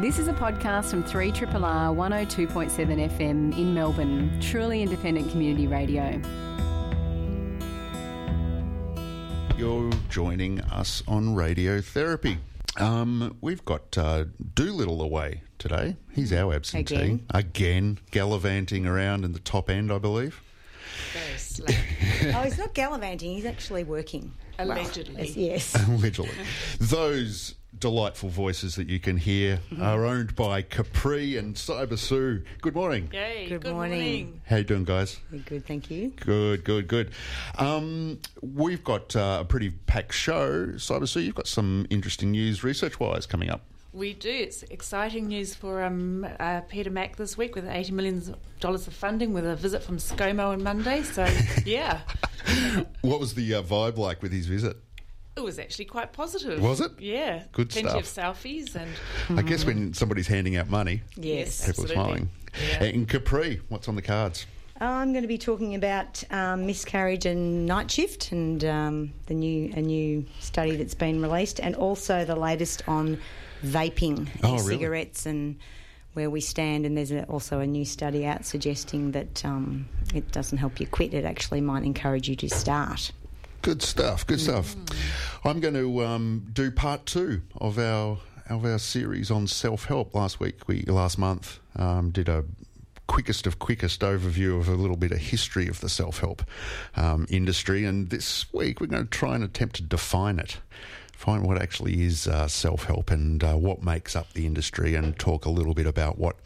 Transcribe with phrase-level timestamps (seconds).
[0.00, 6.22] This is a podcast from 3RRR 102.7 FM in Melbourne, truly independent community radio.
[9.56, 12.38] You're joining us on radiotherapy.
[12.76, 15.96] Um, we've got uh, Doolittle away today.
[16.12, 16.94] He's our absentee.
[16.94, 17.26] Again.
[17.30, 20.40] Again, gallivanting around in the top end, I believe.
[21.12, 21.66] Very slow.
[22.36, 23.34] Oh, he's not gallivanting.
[23.34, 24.32] He's actually working.
[24.60, 25.28] Allegedly.
[25.30, 25.74] Yes.
[25.88, 26.30] Allegedly.
[26.78, 32.42] Those delightful voices that you can hear are owned by Capri and Cyber Sue.
[32.60, 33.08] Good morning.
[33.12, 33.98] Yay, Good good, morning.
[33.98, 34.40] morning.
[34.46, 35.18] How you doing, guys?
[35.30, 36.12] Very good, thank you.
[36.20, 37.10] Good, good, good.
[37.58, 40.66] Um, we've got uh, a pretty packed show.
[40.76, 43.62] Cyber Sue, you've got some interesting news research-wise coming up.
[43.92, 44.28] We do.
[44.30, 49.32] It's exciting news for um, uh, Peter Mac this week with $80 million of funding
[49.32, 51.02] with a visit from ScoMo on Monday.
[51.02, 51.26] So,
[51.64, 52.00] yeah,
[53.00, 54.76] What was the uh, vibe like with his visit?
[55.38, 56.60] It was actually quite positive.
[56.60, 56.92] Was it?
[56.98, 57.44] Yeah.
[57.52, 58.02] Good Plenty stuff.
[58.02, 61.66] of selfies and I guess when somebody's handing out money, Yes.
[61.66, 62.30] people are smiling.
[62.68, 62.84] Yeah.
[62.84, 64.46] And Capri, what's on the cards?
[64.80, 69.72] I'm going to be talking about um, miscarriage and night shift, and um, the new
[69.74, 73.18] a new study that's been released, and also the latest on
[73.64, 74.74] vaping, Oh, really?
[74.76, 75.56] cigarettes, and
[76.14, 76.86] where we stand.
[76.86, 80.86] And there's a, also a new study out suggesting that um, it doesn't help you
[80.86, 83.10] quit; it actually might encourage you to start.
[83.68, 84.26] Good stuff.
[84.26, 84.74] Good stuff.
[85.44, 88.16] I'm going to um, do part two of our
[88.48, 90.14] of our series on self help.
[90.14, 92.46] Last week, we last month um, did a
[93.08, 96.44] quickest of quickest overview of a little bit of history of the self help
[96.96, 100.56] um, industry, and this week we're going to try and attempt to define it.
[101.18, 105.18] Find what actually is uh, self help and uh, what makes up the industry, and
[105.18, 106.36] talk a little bit about what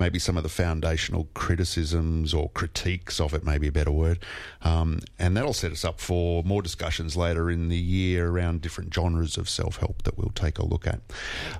[0.00, 4.18] maybe some of the foundational criticisms or critiques of it, maybe a better word.
[4.62, 8.92] Um, and that'll set us up for more discussions later in the year around different
[8.92, 11.00] genres of self help that we'll take a look at.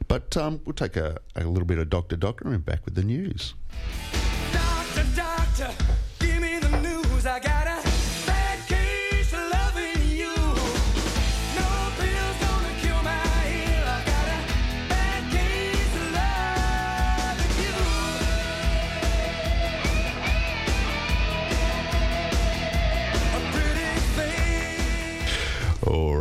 [0.08, 2.16] But um, we'll take a, a little bit of Dr.
[2.16, 3.54] Doctor and back with the news.
[4.52, 5.70] Doctor, doctor,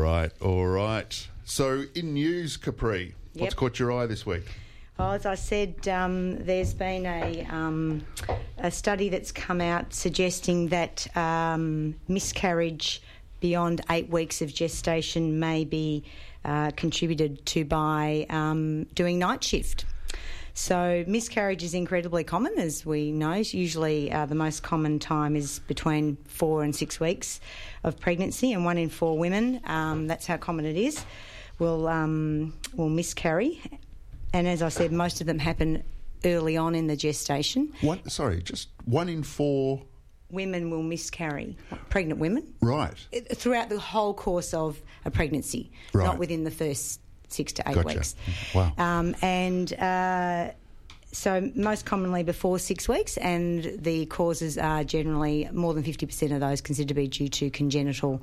[0.08, 1.28] right, all right.
[1.44, 4.44] So, in news, Capri, what's caught your eye this week?
[5.00, 8.06] Oh, as I said, um, there's been a, um,
[8.58, 13.02] a study that's come out suggesting that um, miscarriage
[13.40, 16.04] beyond eight weeks of gestation may be
[16.44, 19.86] uh, contributed to by um, doing night shift.
[20.62, 23.36] So, miscarriage is incredibly common, as we know.
[23.36, 27.40] Usually, uh, the most common time is between four and six weeks
[27.84, 31.06] of pregnancy, and one in four women, um, that's how common it is,
[31.60, 33.62] will, um, will miscarry.
[34.34, 35.84] And as I said, most of them happen
[36.26, 37.72] early on in the gestation.
[37.82, 39.84] One, sorry, just one in four.
[40.32, 41.56] Women will miscarry,
[41.90, 42.96] pregnant women, Right.
[43.36, 46.06] throughout the whole course of a pregnancy, Right.
[46.06, 47.88] not within the first six to eight Gotcha.
[47.88, 48.16] weeks.
[48.54, 48.74] Wow.
[48.78, 50.52] Um, and uh,
[51.14, 56.42] so, most commonly before six weeks, and the causes are generally more than 50% of
[56.42, 58.22] those considered to be due to congenital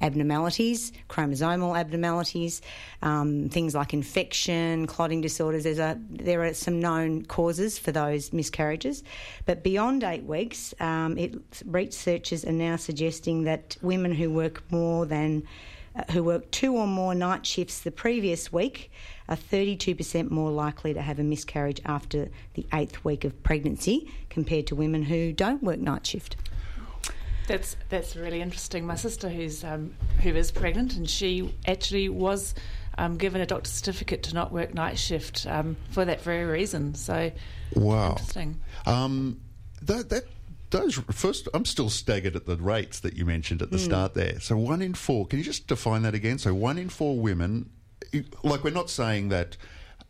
[0.00, 2.60] abnormalities, chromosomal abnormalities,
[3.02, 5.62] um, things like infection, clotting disorders.
[5.62, 9.04] There's a, there are some known causes for those miscarriages.
[9.46, 15.06] But beyond eight weeks, um, it, researchers are now suggesting that women who work more
[15.06, 15.44] than
[16.10, 18.90] who work two or more night shifts the previous week
[19.28, 24.66] are 32% more likely to have a miscarriage after the eighth week of pregnancy compared
[24.66, 26.36] to women who don't work night shift.
[27.46, 28.86] That's that's really interesting.
[28.86, 32.54] My sister, who's um, who is pregnant, and she actually was
[32.96, 36.94] um, given a doctor's certificate to not work night shift um, for that very reason.
[36.94, 37.30] So
[37.74, 38.12] Wow.
[38.12, 38.60] interesting.
[38.86, 39.40] Um,
[39.82, 40.24] that, that
[40.74, 43.84] those first, I'm still staggered at the rates that you mentioned at the hmm.
[43.84, 44.40] start there.
[44.40, 45.26] So one in four.
[45.26, 46.38] Can you just define that again?
[46.38, 47.70] So one in four women.
[48.42, 49.56] Like we're not saying that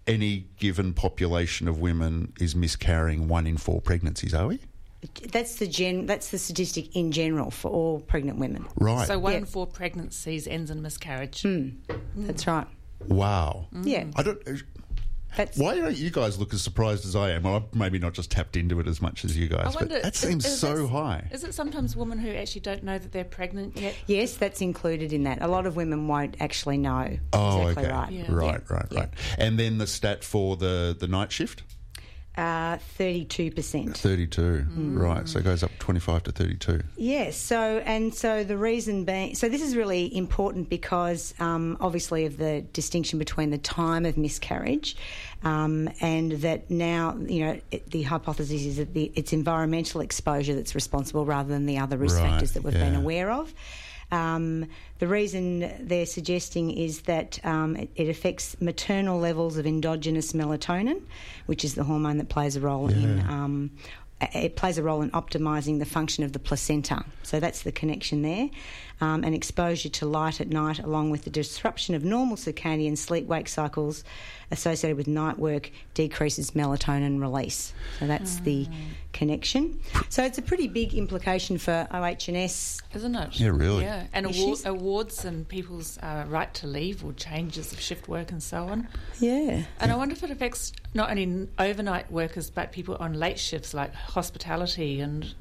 [0.07, 4.59] any given population of women is miscarrying one in four pregnancies, are we?
[5.33, 6.07] That's the gen.
[6.07, 8.67] That's the statistic in general for all pregnant women.
[8.81, 9.07] Right.
[9.07, 9.39] So one Yeah.
[9.41, 11.43] in four pregnancies ends in miscarriage.
[11.43, 11.69] Hmm.
[12.17, 12.51] That's hmm.
[12.51, 12.67] right.
[13.07, 13.67] wow.
[13.83, 14.49] Yeah, I don't.
[14.49, 14.57] Uh,
[15.37, 17.43] that's Why don't you guys look as surprised as I am?
[17.45, 19.75] Well, I've maybe not just tapped into it as much as you I guys, but
[19.83, 21.29] wonder, that is- seems is so this- high.
[21.33, 23.95] Is it sometimes women who actually don't know that they're pregnant yet?
[24.07, 25.43] yes, that's included in that.
[25.43, 27.19] A lot of women won't actually know.
[27.33, 27.93] Oh, exactly okay.
[27.93, 28.13] right.
[28.13, 28.25] Yeah.
[28.29, 29.01] Right, right, Yeah.
[29.01, 29.09] right.
[29.39, 31.63] And then the stat for the, the night shift?
[32.37, 33.97] Uh, 32%.
[33.97, 34.67] 32.
[34.77, 35.29] Right.
[35.29, 36.81] So it goes up 25 to 32.
[36.97, 37.37] Yes.
[37.37, 42.37] So and so the reason being, so this is really important because um, obviously of
[42.37, 44.97] the distinction between the time of miscarriage,
[45.45, 50.57] um, and that now you know it, the hypothesis is that the, it's environmental exposure
[50.57, 53.55] that's responsible rather than the other risk Right, factors that we've been aware of.
[54.11, 54.67] Um,
[54.99, 61.03] the reason they're suggesting is that um, it, it affects maternal levels of endogenous melatonin,
[61.47, 63.21] which is the hormone that plays a role in.
[63.21, 63.71] Um,
[64.33, 67.05] it plays a role in optimising the function of the placenta.
[67.23, 68.49] So that's the connection there.
[69.05, 73.27] Um, and exposure to light at night, along with the disruption of normal circadian sleep
[73.27, 74.03] wake cycles
[74.51, 77.75] associated with night work, decreases melatonin release.
[77.99, 78.67] So that's the
[79.13, 79.79] connection.
[80.09, 82.81] So it's a pretty big implication for OH&S.
[82.95, 83.39] Isn't it?
[83.39, 83.83] Yeah, really.
[83.83, 88.09] Yeah, and Is award, awards and people's uh, right to leave or changes of shift
[88.09, 88.89] work and so on.
[89.21, 89.65] Yeah.
[89.81, 93.75] And I wonder if it affects not only overnight workers but people on late shifts
[93.75, 95.35] like hospitality and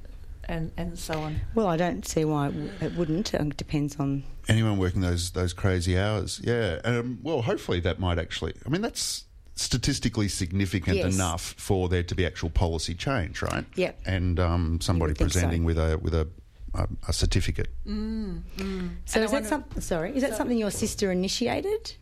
[0.49, 1.39] and, and so on.
[1.55, 3.33] Well, I don't see why it, w- it wouldn't.
[3.33, 4.23] It depends on.
[4.47, 6.79] Anyone working those those crazy hours, yeah.
[6.83, 8.53] Um, well, hopefully that might actually.
[8.65, 9.25] I mean, that's
[9.55, 11.13] statistically significant Yes.
[11.13, 13.65] enough for there to be actual policy change, right?
[13.75, 13.99] Yep.
[14.05, 15.39] And um, somebody would think so.
[15.39, 16.27] presenting with a with a
[16.75, 17.69] a, a certificate.
[17.85, 20.15] So And is that wonder- some, sorry?
[20.15, 21.93] Is that something your sister initiated?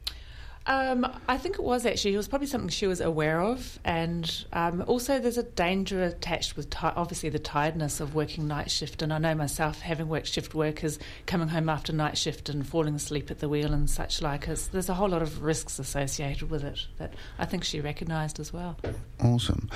[0.67, 2.13] Um, I think it was actually.
[2.13, 6.55] It was probably something she was aware of, and um, also there's a danger attached
[6.55, 9.01] with ti obviously the tiredness of working night shift.
[9.01, 12.65] And I know myself, having worked shift work, is coming home after night shift and
[12.65, 14.45] falling asleep at the wheel and such like.
[14.45, 18.53] There's a whole lot of risks associated with it that I think she recognised as
[18.53, 18.77] well.
[19.19, 19.67] Awesome.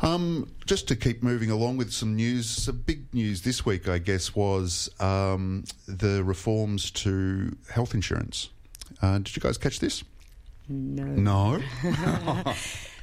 [0.00, 3.98] Um, just to keep moving along with some news, some big news this week, I
[3.98, 8.50] guess, was um, the reforms to health insurance.
[9.02, 10.04] Uh, did you guys catch this?
[10.68, 11.04] No.
[11.04, 11.62] No.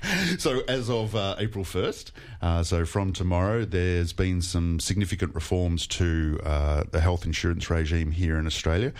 [0.37, 2.11] so, as of uh, April 1st,
[2.41, 8.11] uh, so from tomorrow, there's been some significant reforms to uh, the health insurance regime
[8.11, 8.93] here in Australia.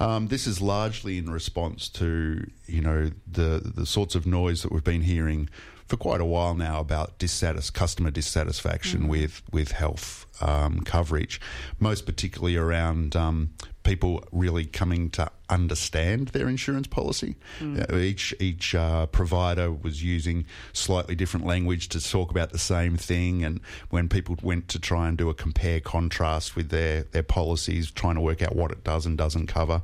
[0.00, 4.72] Um, this is largely in response to, you know, the, the sorts of noise that
[4.72, 5.48] we've been hearing
[5.86, 11.40] for quite a while now about dissatis- customer dissatisfaction with, with health um, coverage,
[11.78, 17.36] most particularly around um, people really coming to understand their insurance policy.
[17.60, 22.96] Uh, each each uh, provider was using slightly different language to talk about the same
[22.96, 23.60] thing, and
[23.90, 28.14] when people went to try and do a compare contrast with their their policies, trying
[28.16, 29.80] to work out what it does and doesn't cover.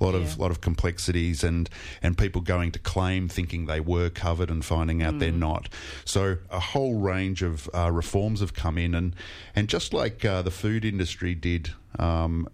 [0.00, 0.34] A lot of Yeah.
[0.38, 1.68] lot of complexities and
[2.00, 5.68] and people going to claim thinking they were covered and finding out they're not.
[6.04, 9.16] So a whole range of uh, reforms have come in and
[9.56, 12.46] and just like uh, the food industry did um,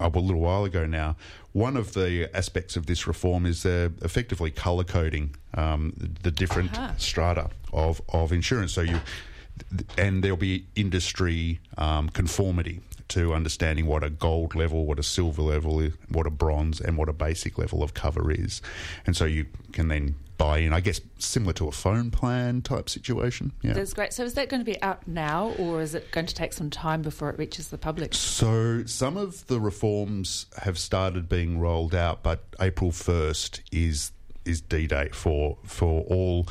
[0.00, 1.16] a little while ago now.
[1.52, 6.76] One of the aspects of this reform is they're effectively colour coding um, the, different
[6.76, 6.94] Aha.
[6.98, 8.72] strata of, of insurance.
[8.72, 9.00] So you
[9.96, 15.42] and there'll be industry um, conformity to understanding what a gold level, what a silver
[15.42, 18.60] level what a bronze, and what a basic level of cover is.
[19.06, 22.88] And so you can then buy in, I guess, similar to a phone plan type
[22.88, 23.52] situation.
[23.62, 23.72] Yeah.
[23.72, 24.12] That's great.
[24.12, 26.70] So is that going to be out now, or is it going to take some
[26.70, 28.14] time before it reaches the public?
[28.14, 34.12] So some of the reforms have started being rolled out, but April first is
[34.44, 36.46] is D Day for for all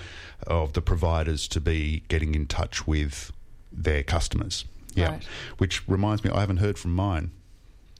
[0.47, 3.31] of the providers to be getting in touch with
[3.71, 4.65] their customers.
[4.95, 5.23] Yeah, Right.
[5.57, 7.31] which reminds me, I haven't heard from mine.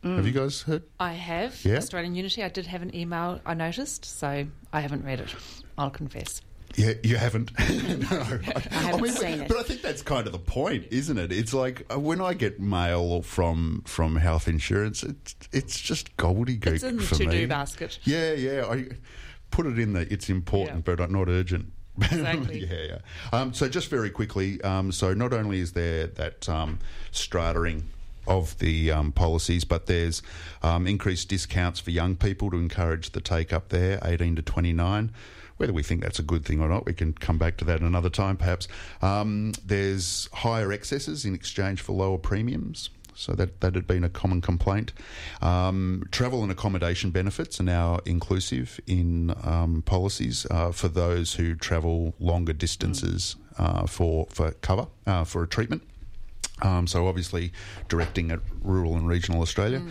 [0.05, 0.83] Have you guys heard?
[0.99, 1.77] I have Yeah?
[1.77, 2.43] Australian Unity.
[2.43, 5.33] I did have an email I noticed, so I haven't read it.
[5.79, 6.41] I'll confess.
[6.75, 7.51] Yeah, you haven't.
[7.59, 9.47] no, I, haven't seen it.
[9.47, 11.31] But I think that's kind of the point, isn't it?
[11.31, 16.67] It's like uh, when I get mail from from health insurance, it's it's just gobbledygook
[16.67, 17.45] It's in the for to-do me.
[17.45, 17.97] basket.
[18.03, 18.65] Yeah, yeah.
[18.69, 18.87] I
[19.51, 20.01] put it in the.
[20.13, 20.95] It's important, Yeah.
[20.95, 21.71] but not urgent.
[21.97, 22.65] Exactly.
[22.69, 22.97] yeah, yeah.
[23.39, 26.79] Um, so just very quickly, um, so not only is there that um,
[27.13, 27.83] stratering
[28.27, 30.21] of the um, policies, but there's
[30.63, 35.11] um, increased discounts for young people to encourage the take up there, 18 to 29.
[35.57, 37.79] Whether we think that's a good thing or not, we can come back to that
[37.79, 38.67] another time, perhaps.
[39.01, 42.89] Um, there's higher excesses in exchange for lower premiums.
[43.17, 44.91] So that that had been a common complaint.
[45.41, 51.55] Um, travel and accommodation benefits are now inclusive in um, policies uh, for those who
[51.55, 55.83] travel longer distances uh, for for cover uh, for a treatment.
[56.61, 57.51] Um, so obviously
[57.89, 59.81] directing at rural and regional Australia,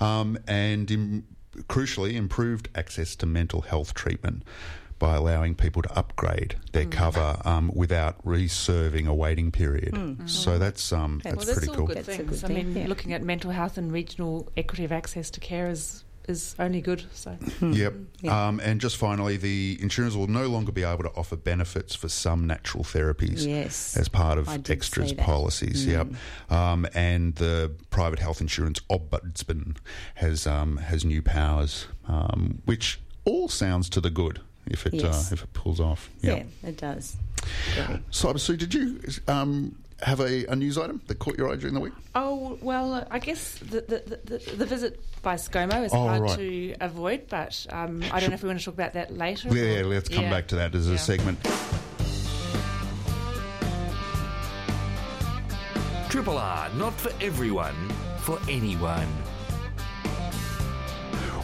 [0.00, 1.26] um, and im-
[1.68, 4.42] crucially improved access to mental health treatment
[4.98, 10.16] by allowing people to upgrade their cover um, without reserving a waiting period.
[10.30, 11.86] So that's um, that's Well, well, that's pretty all cool.
[11.88, 12.40] good That's a things.
[12.40, 12.86] good I thing, mean, yeah.
[12.88, 17.04] looking at mental health and regional equity of access to care is is only good.
[17.12, 17.94] So Yep.
[18.20, 18.46] Yeah.
[18.48, 22.08] Um, and just finally, the insurers will no longer be able to offer benefits for
[22.08, 23.96] some natural therapies Yes.
[23.96, 25.18] as part of extras that.
[25.18, 25.24] Mm.
[25.24, 25.86] policies.
[25.86, 26.08] Yep.
[26.50, 29.76] Um, and the private health insurance ombudsman
[30.16, 35.30] has um, has new powers, um, which all sounds to the good if it Yes.
[35.32, 36.10] uh, if it pulls off.
[36.20, 37.16] Yeah, it does.
[38.12, 41.74] Cyber Sue, did you um, have a, a news item that caught your eye during
[41.74, 41.92] the week?
[42.14, 46.38] Oh well, I guess the the, the, the visit by ScoMo is Oh, hard right.
[46.38, 49.48] to avoid, but um, I don't know if we want to talk about that later.
[49.48, 50.30] Yeah, or- let's come yeah.
[50.30, 50.96] back to that as a Yeah.
[50.96, 51.38] segment.
[56.10, 57.74] Triple R, not for everyone,
[58.18, 59.08] for anyone.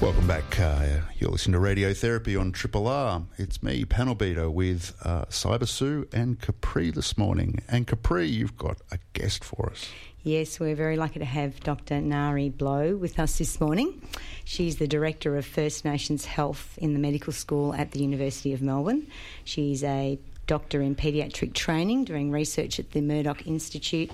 [0.01, 0.61] Welcome back.
[0.61, 3.21] Uh, you're listening to Radiotherapy on Triple R.
[3.37, 7.61] It's me, Panel Beater, with uh, Cyber Sue and Capri this morning.
[7.67, 9.89] And Capri, you've got a guest for us.
[10.23, 11.97] Yes, we're very lucky to have Dr.
[11.97, 14.01] Ngaree Blow with us this morning.
[14.45, 18.63] She's the Director of First Nations Health in the Medical School at the University of
[18.63, 19.05] Melbourne.
[19.43, 24.13] She's a doctor in paediatric training, doing research at the Murdoch Institute,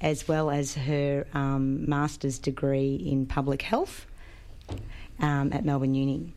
[0.00, 4.06] as well as her um, master's degree in public health
[5.20, 6.32] um, at Melbourne Uni.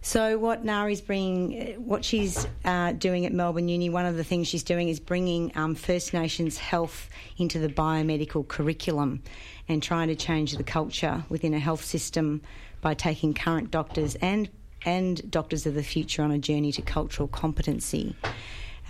[0.00, 4.46] So, what Ngaree's bringing, what she's uh, doing at Melbourne Uni, one of the things
[4.48, 9.22] she's doing is bringing um, First Nations health into the biomedical curriculum
[9.68, 12.40] and trying to change the culture within a health system
[12.80, 14.48] by taking current doctors and
[14.84, 18.14] and doctors of the future on a journey to cultural competency.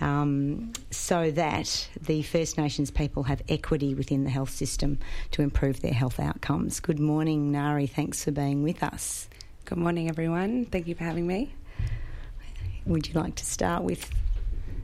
[0.01, 4.97] Um, so that the First Nations people have equity within the health system
[5.31, 6.79] to improve their health outcomes.
[6.79, 7.89] Good morning, Ngaree.
[7.89, 9.27] Thanks for being with us.
[9.65, 10.65] Good morning, everyone.
[10.65, 11.53] Thank you for having me.
[12.85, 14.09] Would you like to start with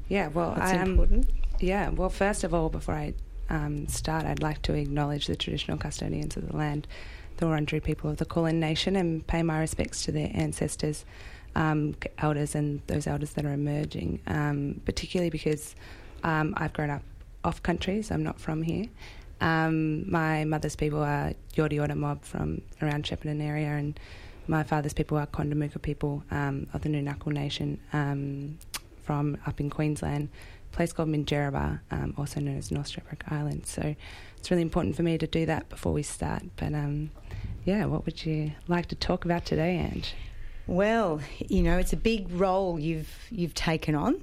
[0.10, 0.92] Yeah, well, what's I am.
[0.92, 1.30] important?
[1.60, 3.14] Yeah, well, first of all, before I
[3.50, 6.88] um, start, I'd like to acknowledge the traditional custodians of the land,
[7.38, 11.06] the Wurundjeri people of the Kulin Nation, and pay my respects to their ancestors,
[11.56, 14.22] um, elders, and those elders that are emerging.
[14.28, 15.76] Um, particularly because
[16.24, 17.04] um, I've grown up
[17.44, 18.86] off country, so I'm not from here.
[19.42, 24.00] Um, my mother's people are Yorta Yorta mob from around Shepparton area, and
[24.48, 27.80] my father's people are Quandamooka people um, of the Noonuccal Nation
[29.06, 30.30] from up in Queensland,
[30.74, 33.68] a place called Minjerribah, um, also known as North Stradbroke Island.
[33.68, 33.96] So
[34.38, 36.44] it's really important for me to do that before we start.
[36.56, 37.12] But um,
[37.64, 40.14] yeah, what would you like to talk about today, Ange?
[40.68, 44.20] Well, you know, it's a big role you've you've taken on,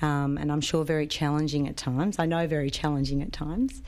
[0.00, 2.18] um, and I'm sure very challenging at times.
[2.18, 3.82] I know very challenging at times.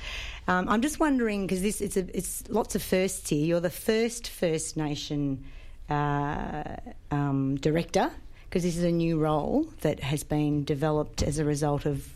[0.49, 3.45] Um, I'm just wondering because this it's a, it's lots of firsts here.
[3.45, 5.45] You're the first First Nation
[5.89, 6.65] uh,
[7.11, 8.11] um, director
[8.49, 12.09] because this is a new role that has been developed as a result of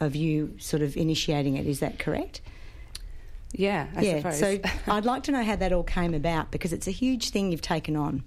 [0.00, 1.66] of you sort of initiating it.
[1.66, 2.40] Is that correct?
[3.52, 4.16] Yeah, I yeah.
[4.18, 4.38] suppose.
[4.38, 4.58] So
[4.92, 7.60] I'd like to know how that all came about because it's a huge thing you've
[7.62, 8.22] taken on.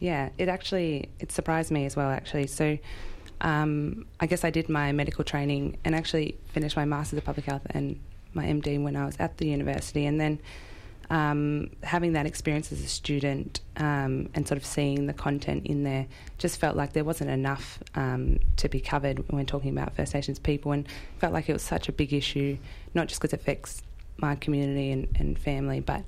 [0.00, 2.10] Yeah, it actually it surprised me as well.
[2.10, 2.78] Actually, so
[3.40, 7.46] um, I guess I did my medical training and actually finished my masters of public
[7.46, 7.98] health and
[8.34, 10.38] my MD when I was at the university, and then
[11.10, 15.82] um, having that experience as a student um, and sort of seeing the content in
[15.82, 20.14] there just felt like there wasn't enough um, to be covered when talking about First
[20.14, 20.86] Nations people, and
[21.18, 22.58] felt like it was such a big issue,
[22.94, 23.82] not just because it affects
[24.18, 26.02] my community and, and family, but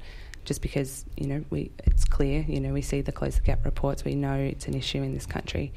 [0.45, 3.65] just because you know we it's clear you know we see the close the gap
[3.65, 5.73] reports we know it's an issue in this country.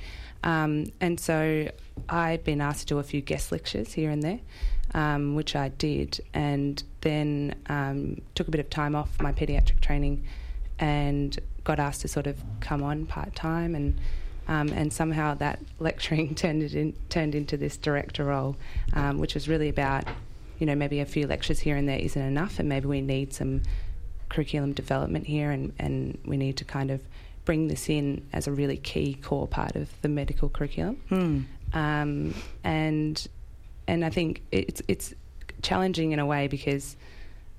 [0.45, 1.69] Um, and so
[2.09, 4.39] I'd been asked to do a few guest lectures here and there
[4.93, 9.79] um, which I did and then um, took a bit of time off my paediatric
[9.79, 10.23] training
[10.79, 13.97] and got asked to sort of come on part time and
[14.45, 18.55] um, and somehow that lecturing turned in, turned into this director role
[18.93, 20.03] um, which was really about
[20.59, 23.33] you know maybe a few lectures here and there isn't enough and maybe we need
[23.33, 23.61] some
[24.33, 27.01] curriculum development here, and, and we need to kind of
[27.45, 30.95] bring this in as a really key core part of the medical curriculum.
[31.09, 31.41] Hmm.
[31.77, 33.27] Um, and
[33.87, 35.13] and I think it's it's
[35.61, 36.95] challenging in a way because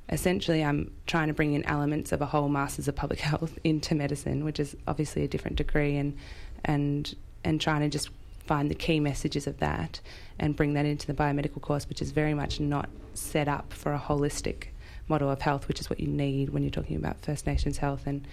[0.09, 3.95] essentially I'm trying to bring in elements of a whole Masters of Public Health into
[3.95, 6.17] medicine, which is obviously a different degree, and
[6.65, 7.15] and
[7.45, 8.11] and trying to just
[8.47, 10.01] find the key messages of that
[10.39, 13.95] and bring that into the biomedical course, which is very much not set up for
[13.95, 14.67] a holistic
[15.09, 18.07] model of health, which is what you need when you're talking about First Nations health.
[18.07, 18.27] And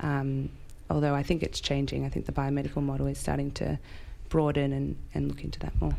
[0.00, 0.50] um,
[0.90, 3.78] although I think it's changing, I think the biomedical model is starting to
[4.28, 5.96] broaden and, and look into that more.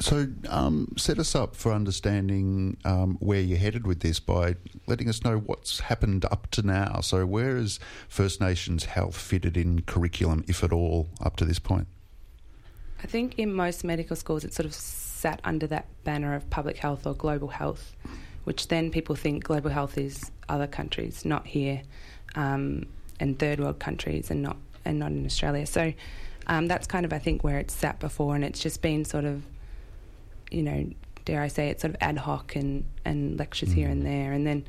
[0.00, 4.56] So, um, set us up for understanding um, where you're headed with this by
[4.86, 7.00] letting us know what's happened up to now.
[7.00, 7.78] So, where is
[8.08, 11.86] First Nations health fitted in curriculum, if at all, up to this point?
[13.02, 16.78] I think in most medical schools it's sort of sat under that banner of public
[16.78, 17.96] health or global health,
[18.44, 21.82] which then people think global health is other countries, not here.
[22.34, 22.86] Um,
[23.22, 25.64] and third world countries and not and not in Australia.
[25.64, 25.92] So
[26.48, 29.24] um, that's kind of I think where it's sat before, and it's just been sort
[29.24, 29.42] of,
[30.50, 30.90] you know,
[31.24, 34.46] dare I say it, sort of ad hoc and and lectures here and there, and
[34.46, 34.64] then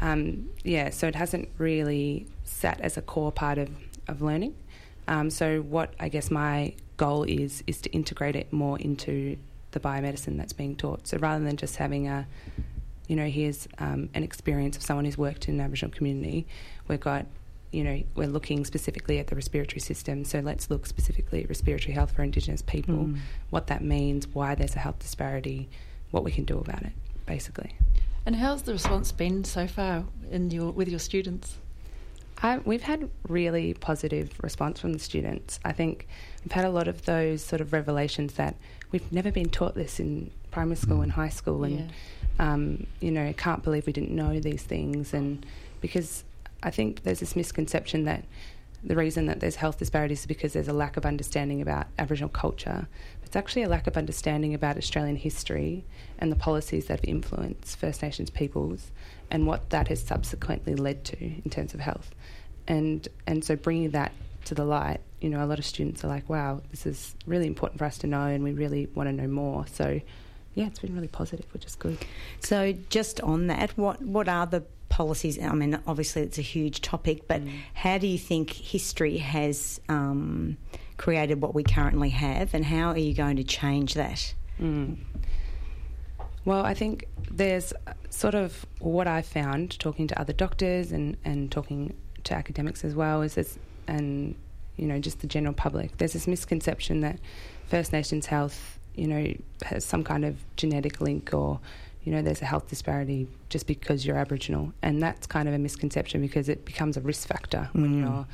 [0.00, 3.68] um, yeah, so it hasn't really sat as a core part of
[4.06, 4.54] of learning.
[5.08, 9.36] Um, so what I guess my goal is is to integrate it more into
[9.72, 11.06] the biomedicine that's being taught.
[11.08, 12.26] So rather than just having a,
[13.08, 16.46] you know, here's um, an experience of someone who's worked in an Aboriginal community,
[16.86, 17.26] we've got,
[17.72, 20.24] you know, we're looking specifically at the respiratory system.
[20.24, 23.18] So let's look specifically at respiratory health for Indigenous people, Mm.
[23.50, 25.68] what that means, why there's a health disparity,
[26.10, 26.92] what we can do about it,
[27.26, 27.74] basically.
[28.26, 31.56] And how's the response been so far in your with your students?
[32.40, 35.58] I, we've had really positive response from the students.
[35.64, 36.06] I think
[36.44, 38.54] we've had a lot of those sort of revelations that
[38.92, 41.90] we've never been taught this in primary school and high school, and
[42.38, 45.14] um, you know, can't believe we didn't know these things.
[45.14, 45.44] And
[45.80, 46.24] because
[46.62, 48.24] I think there's this misconception that
[48.84, 52.28] the reason that there's health disparities is because there's a lack of understanding about Aboriginal
[52.28, 52.86] culture.
[53.24, 55.84] It's actually a lack of understanding about Australian history
[56.18, 58.90] and the policies that have influenced First Nations peoples
[59.30, 62.14] and what that has subsequently led to in terms of health.
[62.66, 64.12] And and so bringing that
[64.46, 67.46] to the light, you know, a lot of students are like, "Wow, this is really
[67.46, 70.00] important for us to know, and we really want to know more." So,
[70.58, 71.96] yeah, it's been really positive, which is good.
[72.40, 75.40] So, just on that, what what are the policies?
[75.40, 77.42] I mean, obviously, it's a huge topic, but
[77.74, 80.56] how do you think history has um,
[80.96, 84.34] created what we currently have, and how are you going to change that?
[84.60, 84.96] Mm.
[86.44, 91.16] Well, I think there's uh, sort of what I found talking to other doctors and,
[91.24, 94.34] and talking to academics as well is this, and
[94.76, 95.98] you know just the general public.
[95.98, 97.20] There's this misconception that
[97.68, 99.32] First Nations health, you know,
[99.64, 101.60] has some kind of genetic link or
[102.04, 105.58] you know there's a health disparity just because you're Aboriginal, and that's kind of a
[105.58, 108.26] misconception because it becomes a risk factor when you're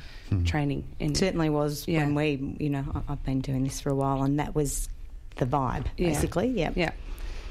[0.45, 0.83] training.
[0.99, 1.99] In, certainly was Yeah.
[2.05, 4.87] when we, you know, I- I've been doing this for a while, and that was
[5.37, 6.09] the vibe, Yeah.
[6.09, 6.47] basically.
[6.49, 6.71] Yeah.
[6.75, 6.91] Yeah,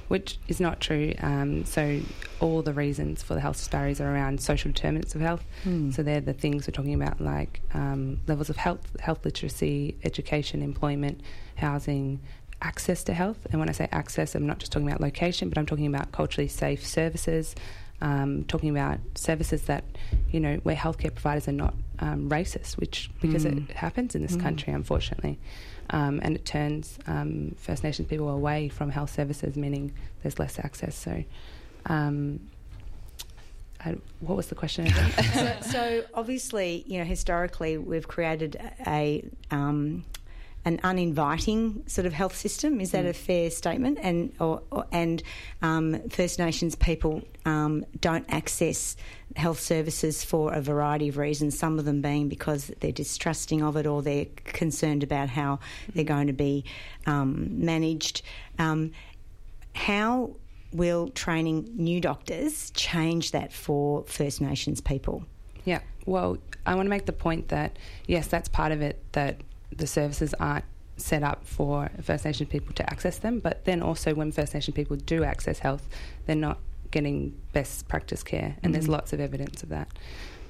[0.09, 1.13] which is not true.
[1.21, 2.01] Um, so
[2.41, 5.45] all the reasons for the health disparities are around social determinants of health.
[5.65, 5.91] Hmm.
[5.91, 10.63] So they're the things we're talking about, like um, levels of health, health literacy, education,
[10.63, 11.21] employment,
[11.57, 12.21] housing,
[12.65, 13.47] access to health.
[13.51, 16.11] And when I say access, I'm not just talking about location, but I'm talking about
[16.13, 17.55] culturally safe services.
[18.01, 19.85] Um, talking about services that,
[20.31, 23.71] you know, where healthcare providers are not um, racist, which because Mm.
[23.71, 25.39] it happens in this country, unfortunately,
[25.91, 30.59] um, and it turns um, First Nations people away from health services, meaning there's less
[30.59, 30.95] access.
[30.97, 31.23] So,
[31.87, 32.41] um,
[33.85, 34.87] I, what was the question?
[34.87, 35.11] again?
[35.33, 40.05] so, so obviously, you know, historically, we've created a um,
[40.65, 42.81] an uninviting sort of health system.
[42.81, 43.99] Is that a fair statement?
[44.01, 45.23] And or, or, and
[45.63, 48.97] um, First Nations people um, don't access
[49.37, 51.59] health services for a variety of reasons.
[51.59, 55.59] Some of them being because they're distrusting of it or they're concerned about how
[55.95, 56.65] they're going to be
[57.07, 58.23] um, managed.
[58.59, 58.93] Um,
[59.75, 60.37] how
[60.73, 65.25] will training new doctors change that for First Nations people?
[65.65, 69.41] Yeah, well, I want to make the point that yes, that's part of it that
[69.77, 70.65] the services aren't
[70.97, 74.75] set up for First Nation people to access them, but then also when First Nation
[74.75, 75.89] people do access health,
[76.27, 76.59] they're not
[76.91, 79.89] getting best practice care, and there's lots of evidence of that.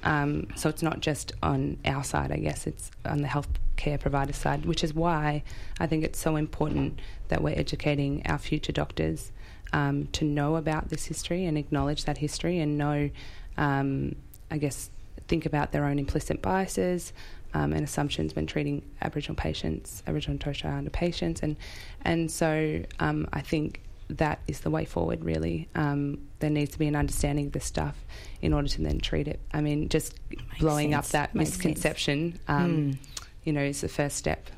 [0.03, 4.33] Um, so it's not just on our side, I guess, it's on the healthcare provider
[4.33, 5.41] side, which is why
[5.79, 9.31] I think it's so important that we're educating our future doctors
[9.73, 13.09] um, to know about this history and acknowledge that history and know,
[13.57, 14.15] um,
[14.51, 14.91] I guess,
[15.27, 17.11] think about their own implicit biases
[17.55, 21.55] um, and assumptions when treating Aboriginal patients, Aboriginal and Torres Strait Islander patients, and
[22.01, 25.23] and so um, I think that is the way forward.
[25.23, 27.95] Really, um, there needs to be an understanding of this stuff
[28.41, 29.39] in order to then treat it.
[29.53, 30.19] I mean, just
[30.59, 32.99] blowing up that Makes misconception, um,
[33.45, 34.49] you know, is the first step.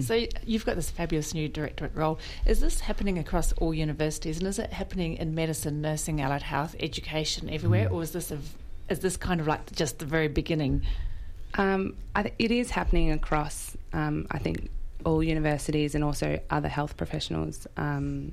[0.00, 2.18] So you've got this fabulous new directorate role.
[2.46, 6.74] Is this happening across all universities, and is it happening in medicine, nursing, allied health,
[6.80, 8.56] education, everywhere, or is this a, v-
[8.88, 10.82] is this kind of like just the very beginning?
[11.54, 14.70] Um, I th- it is happening across, um, I think,
[15.04, 17.66] all universities and also other health professionals.
[17.76, 18.32] Um,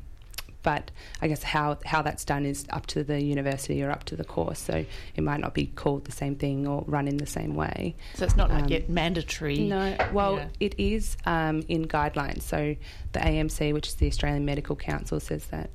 [0.64, 0.92] but
[1.24, 4.24] I guess how how that's done is up to the university or up to the
[4.24, 4.60] course.
[4.60, 7.96] So it might not be called the same thing or run in the same way.
[8.14, 9.58] So it's not like Um, yet mandatory.
[9.58, 10.48] No, well, Yeah.
[10.60, 12.44] it is um, in guidelines.
[12.44, 12.76] So
[13.14, 15.72] the AMC, which is the Australian Medical Council, says that,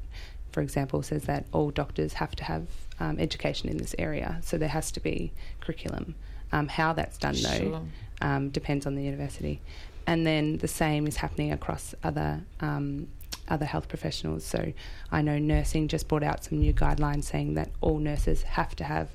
[0.52, 2.66] for example, says that all doctors have to have
[3.00, 4.38] um, education in this area.
[4.44, 6.14] So there has to be curriculum.
[6.52, 7.80] Um, how that's done, though, Sure.
[8.20, 9.60] um, depends on the university.
[10.06, 13.08] And then the same is happening across other um,
[13.48, 14.44] other health professionals.
[14.44, 14.72] So
[15.12, 18.84] I know nursing just brought out some new guidelines saying that all nurses have to
[18.84, 19.08] have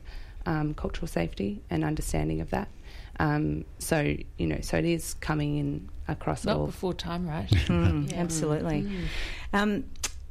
[0.46, 2.68] um, cultural safety and understanding of that.
[3.20, 6.66] Um, so you know, so it is coming in across Not all.
[6.68, 7.50] before time, right?
[7.68, 8.18] Mm, Yeah.
[8.22, 8.88] Absolutely.
[9.54, 9.86] Um,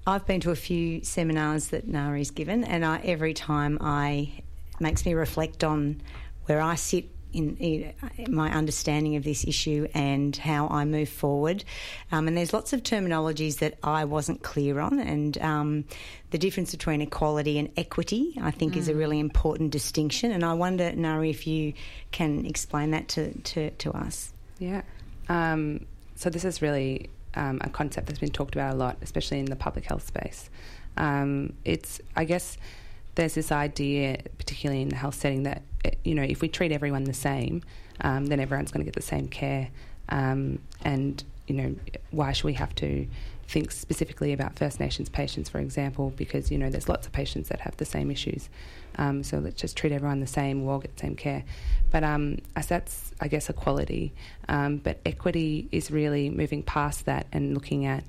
[0.07, 4.33] I've been to a few seminars that Ngaree's given, and I, every time I
[4.81, 6.01] makes me reflect on
[6.47, 7.95] where I sit in, in
[8.29, 11.65] my understanding of this issue and how I move forward.
[12.11, 15.85] Um, and there's lots of terminologies that I wasn't clear on, and um,
[16.31, 20.33] the difference between equality and equity, I think, is a really important distinction.
[20.33, 21.75] And I wonder, Ngaree, if you
[22.11, 24.33] can explain that to, to, to us.
[24.59, 24.83] Yeah.
[25.29, 29.39] Um, so this is really um, a concept that's been talked about a lot, especially
[29.39, 30.51] in the public health space.
[30.97, 32.59] Um, it's, I guess,
[33.15, 35.63] there's this idea, particularly in the health setting, that
[36.05, 37.63] you know if we treat everyone the same,
[38.01, 39.69] um, then everyone's going to get the same care.
[40.09, 41.75] Um, and you know,
[42.11, 43.07] why should we have to
[43.49, 46.13] think specifically about First Nations patients, for example?
[46.17, 48.49] Because you know, there's lots of patients that have the same issues.
[48.97, 50.65] Um, so let's just treat everyone the same.
[50.65, 51.45] We'll all get the same care.
[51.91, 54.13] But um, as that's, I guess, equality.
[54.49, 58.05] Um, but equity is really moving past that and looking at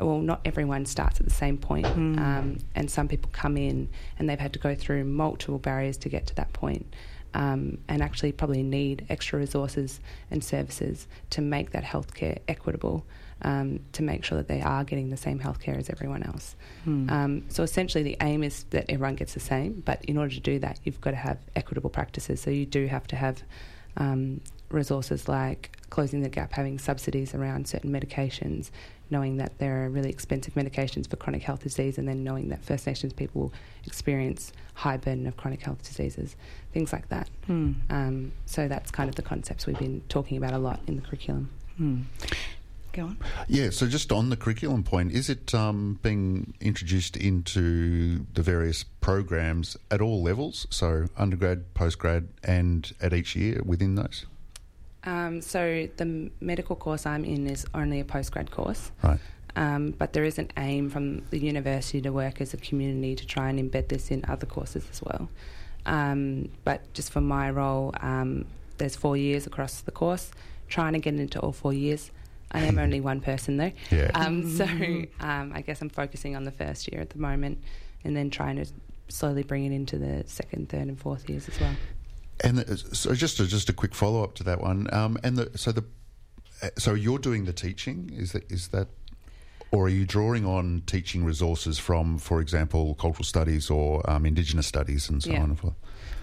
[0.00, 1.86] well, not everyone starts at the same point.
[1.86, 6.08] Um, and some people come in and they've had to go through multiple barriers to
[6.08, 6.92] get to that point,
[7.34, 13.04] um, and actually probably need extra resources and services to make that healthcare equitable,
[13.42, 16.56] um, to make sure that they are getting the same healthcare as everyone else.
[17.10, 20.40] Um, so essentially, the aim is that everyone gets the same, but in order to
[20.40, 22.40] do that, you've got to have equitable practices.
[22.40, 23.42] So you do have to have
[23.96, 24.40] um,
[24.70, 28.70] resources like closing the gap, having subsidies around certain medications,
[29.12, 32.64] knowing that there are really expensive medications for chronic health disease, and then knowing that
[32.64, 33.52] First Nations people
[33.84, 36.34] experience high burden of chronic health diseases,
[36.72, 37.28] things like that.
[37.48, 41.02] Um, so that's kind of the concepts we've been talking about a lot in the
[41.02, 41.50] curriculum.
[42.92, 43.16] Go on.
[43.48, 48.84] Yeah, so just on the curriculum point, is it um, being introduced into the various
[49.00, 50.66] programs at all levels?
[50.68, 54.26] So undergrad, postgrad, and at each year within those?
[55.04, 58.90] Um, so the medical course I'm in is only a postgrad course.
[59.02, 59.18] Right.
[59.54, 63.26] Um, but there is an aim from the university to work as a community to
[63.26, 65.28] try and embed this in other courses as well.
[65.84, 68.46] Um, but just for my role, um,
[68.78, 70.30] there's four years across the course,
[70.68, 72.10] trying to get into all four years.
[72.50, 73.72] I am only one person though.
[73.90, 74.10] Yeah.
[74.14, 77.58] Um, so um, I guess I'm focusing on the first year at the moment
[78.04, 78.66] and then trying to
[79.08, 81.74] slowly bring it into the second, third, and fourth years as well.
[82.42, 84.88] And the, so just a, just a quick follow up to that one.
[84.92, 85.84] Um, and the, so the
[86.62, 88.10] uh, so you're doing the teaching.
[88.12, 88.88] Is that is that,
[89.70, 94.66] or are you drawing on teaching resources from, for example, cultural studies or um, Indigenous
[94.66, 95.42] studies and so Yeah.
[95.42, 95.74] on and forth?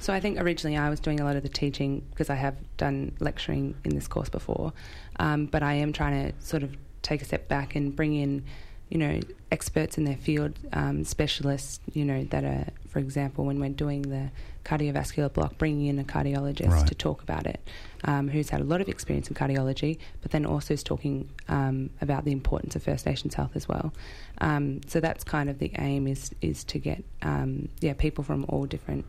[0.01, 2.55] So I think originally I was doing a lot of the teaching because I have
[2.77, 4.71] done lecturing in this course before,
[5.19, 8.45] um, but I am trying to sort of take a step back and bring in,
[8.89, 9.19] you know,
[9.52, 14.02] experts in their field, um, specialists, you know, that are, for example, when we're doing
[14.04, 14.30] the
[14.65, 16.88] cardiovascular block, bringing in a cardiologist Right.
[16.88, 17.60] to talk about it,
[18.04, 21.89] um, who's had a lot of experience in cardiology, but then also is talking um,
[22.02, 23.93] about the importance of First Nations health as well.
[24.39, 28.45] Um, so that's kind of the aim is is to get um, yeah people from
[28.49, 29.06] all different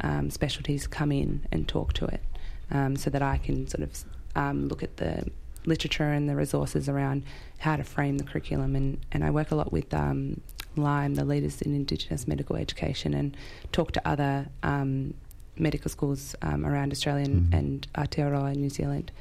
[0.00, 2.22] um, specialties come in and talk to it,
[2.70, 4.04] um, so that I can sort of
[4.34, 5.26] um, look at the
[5.64, 7.24] literature and the resources around
[7.58, 8.76] how to frame the curriculum.
[8.76, 10.40] And, and I work a lot with um,
[10.76, 13.36] Lime, the leaders in Indigenous medical education, and
[13.72, 15.14] talk to other um,
[15.56, 19.12] medical schools um, around Australia and, and Aotearoa, New Zealand,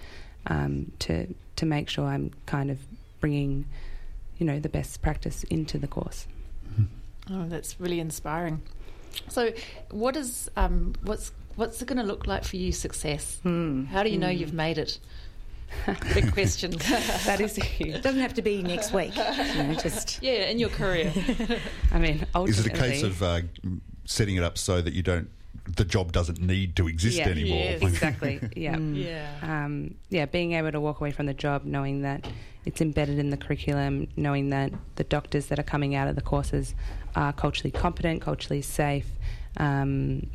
[0.48, 2.80] um, to to make sure I'm kind of
[3.20, 3.66] bringing,
[4.38, 6.26] you know, the best practice into the course.
[7.30, 8.62] Oh, that's really inspiring.
[9.30, 9.52] So,
[9.92, 12.72] what is um, what's what's it going to look like for you?
[12.72, 13.40] Success.
[13.92, 15.00] How do you know you've made it?
[16.14, 16.72] Big question.
[17.26, 17.96] That is huge.
[17.96, 19.16] It doesn't have to be next week.
[19.16, 21.12] You know, just yeah, in your career.
[21.92, 23.42] I mean, Is it a case of uh,
[24.06, 25.30] setting it up so that you don't,
[25.76, 27.30] the job doesn't need to exist Yeah.
[27.30, 27.58] anymore?
[27.58, 27.82] Yes.
[27.82, 28.40] exactly?
[28.56, 28.78] Yeah.
[28.78, 29.30] yeah.
[29.42, 32.28] um, yeah, being able to walk away from the job knowing that
[32.66, 36.22] it's embedded in the curriculum, knowing that the doctors that are coming out of the
[36.22, 36.76] courses
[37.16, 39.08] are culturally competent, culturally safe.
[39.58, 40.30] Um,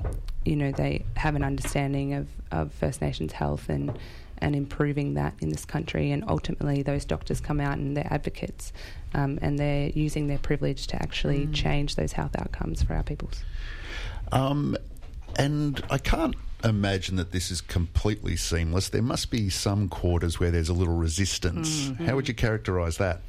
[0.45, 3.99] you know, they have an understanding of, of First Nations health and
[4.39, 6.13] and improving that in this country.
[6.13, 8.73] And ultimately, those doctors come out and they're advocates,
[9.15, 13.43] um, and they're using their privilege to actually change those health outcomes for our peoples.
[14.33, 14.77] Um,
[15.39, 18.89] and I can't imagine that this is completely seamless.
[18.89, 21.93] There must be some quarters where there's a little resistance.
[22.05, 23.21] How would you characterise that?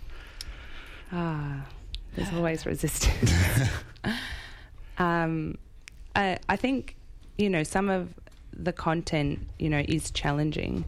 [1.12, 1.65] Ah,
[2.15, 3.32] there's always resistance.
[4.97, 5.58] um,
[6.17, 6.95] I, I think,
[7.38, 8.13] you know, some of
[8.51, 10.84] the content, you know, is challenging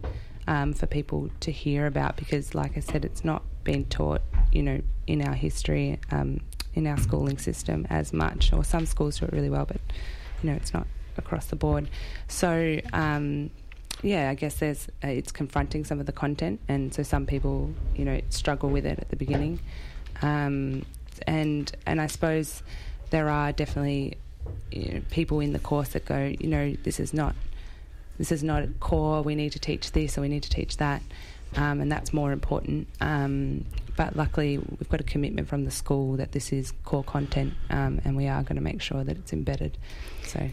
[0.48, 4.64] um, for people to hear about because, like I said, it's not been taught, you
[4.64, 6.42] know, in our history, um,
[6.74, 8.52] in our schooling system as much.
[8.52, 9.80] Or some schools do it really well, but,
[10.42, 11.88] you know, it's not across the board.
[12.28, 13.52] So, um,
[14.02, 17.72] yeah, I guess there's uh, it's confronting some of the content, and so some people,
[17.96, 19.60] you know, struggle with it at the beginning,
[20.22, 20.86] um,
[21.28, 22.64] and and I suppose
[23.10, 24.18] there are definitely
[24.72, 27.36] you know, people in the course that go, you know, this is not
[28.18, 29.22] this is not core.
[29.22, 31.02] We need to teach this, or we need to teach that,
[31.56, 32.88] um, and that's more important.
[33.00, 37.54] Um, but luckily, we've got a commitment from the school that this is core content,
[37.70, 39.78] um, and we are going to make sure that it's embedded.
[40.24, 40.50] So,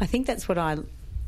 [0.00, 0.78] I think that's what I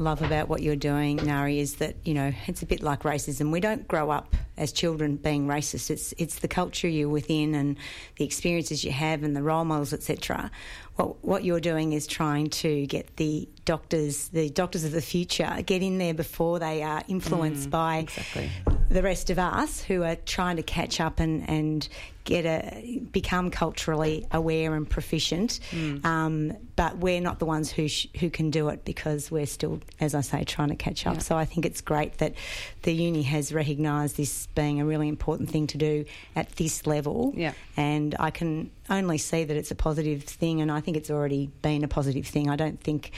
[0.01, 3.51] love about what you're doing, Ngaree, is that you know it's a bit like racism.
[3.53, 5.91] We don't grow up as children being racist.
[5.91, 7.77] It's it's the culture you're within and
[8.17, 10.51] the experiences you have and the role models, etc.
[10.97, 15.63] What what you're doing is trying to get the doctors, the doctors of the future,
[15.65, 18.51] get in there before they are influenced mm, by exactly.
[18.91, 21.89] The rest of us who are trying to catch up and, and
[22.25, 25.59] get a become culturally aware and proficient.
[26.05, 29.81] Um, but we're not the ones who sh- who can do it because we're still,
[30.01, 31.15] as I say, trying to catch up.
[31.15, 31.21] Yeah.
[31.21, 32.35] So I think it's great that
[32.83, 37.33] the uni has recognised this being a really important thing to do at this level.
[37.37, 37.53] Yeah.
[37.77, 41.49] And I can only see that it's a positive thing, and I think it's already
[41.63, 42.51] been a positive thing.
[42.51, 43.13] I don't think,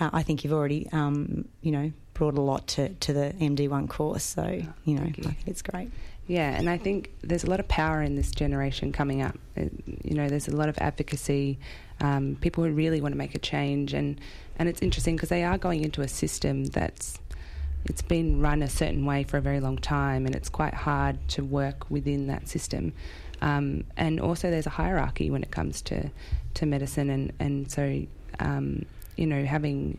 [0.00, 3.88] uh, I think you've already, um, you know, brought a lot to, to the MD1
[3.88, 4.24] course.
[4.24, 5.24] So, you know, you.
[5.26, 5.90] I think it's great.
[6.26, 9.36] Yeah, and I think there's a lot of power in this generation coming up.
[9.56, 9.64] Uh,
[10.02, 11.58] You know, there's a lot of advocacy,
[12.00, 14.20] um, people who really want to make a change, and
[14.58, 17.18] and it's interesting because they are going into a system that's
[17.84, 21.16] it's been run a certain way for a very long time, and it's quite hard
[21.28, 22.92] to work within that system.
[23.40, 26.10] Um, and also, there's a hierarchy when it comes to
[26.54, 28.06] to medicine, and and so
[28.38, 29.98] um, you know having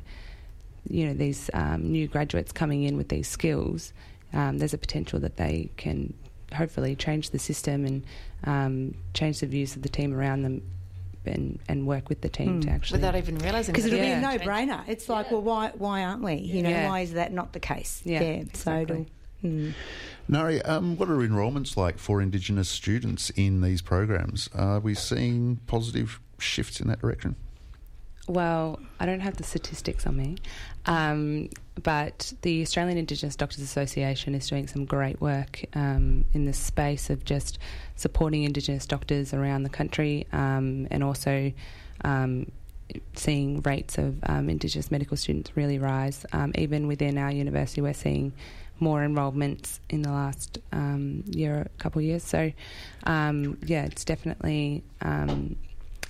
[0.89, 3.93] you know these um, new graduates coming in with these skills,
[4.33, 6.13] um, there's a potential that they can
[6.53, 8.03] hopefully change the system and
[8.45, 10.61] um, change the views of the team around them,
[11.25, 12.97] and and work with the team to actually.
[12.97, 14.83] Without even realising Because it'll it be a no-brainer.
[14.87, 16.35] It's like, well, why why aren't we?
[16.35, 16.89] You know, Yeah.
[16.89, 18.01] why is that not the case?
[18.03, 19.07] Yeah, so exactly.
[19.43, 19.73] it'll, mm.
[20.29, 24.49] Ngaree, um, what are enrolments like for Indigenous students in these programs?
[24.53, 27.35] Are we seeing positive shifts in that direction?
[28.27, 30.37] Well, I don't have the statistics on me,
[30.85, 31.49] um,
[31.81, 37.09] but the Australian Indigenous Doctors Association is doing some great work um, in the space
[37.09, 37.59] of just
[37.97, 41.51] supporting Indigenous doctors around the country um, and also
[42.05, 42.49] um,
[43.13, 46.25] seeing rates of um, Indigenous medical students really rise.
[46.31, 48.31] Um, even within our university, we're seeing
[48.79, 50.59] more enrolments in the last
[51.25, 52.23] year, couple of years.
[52.23, 52.53] So,
[53.05, 54.81] yeah, it's definitely.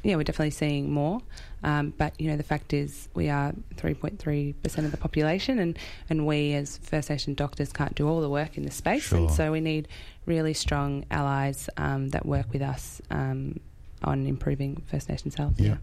[0.03, 1.21] Yeah, we're definitely seeing more.
[1.63, 5.79] Um, but you know, the fact is, we are 3.3 percent of the population, and
[6.09, 9.19] and we as First Nation doctors can't do all the work in this space, Sure.
[9.19, 9.87] and so we need
[10.25, 13.59] really strong allies um, that work with us um,
[14.03, 15.53] on improving First Nations health.
[15.57, 15.77] Yeah.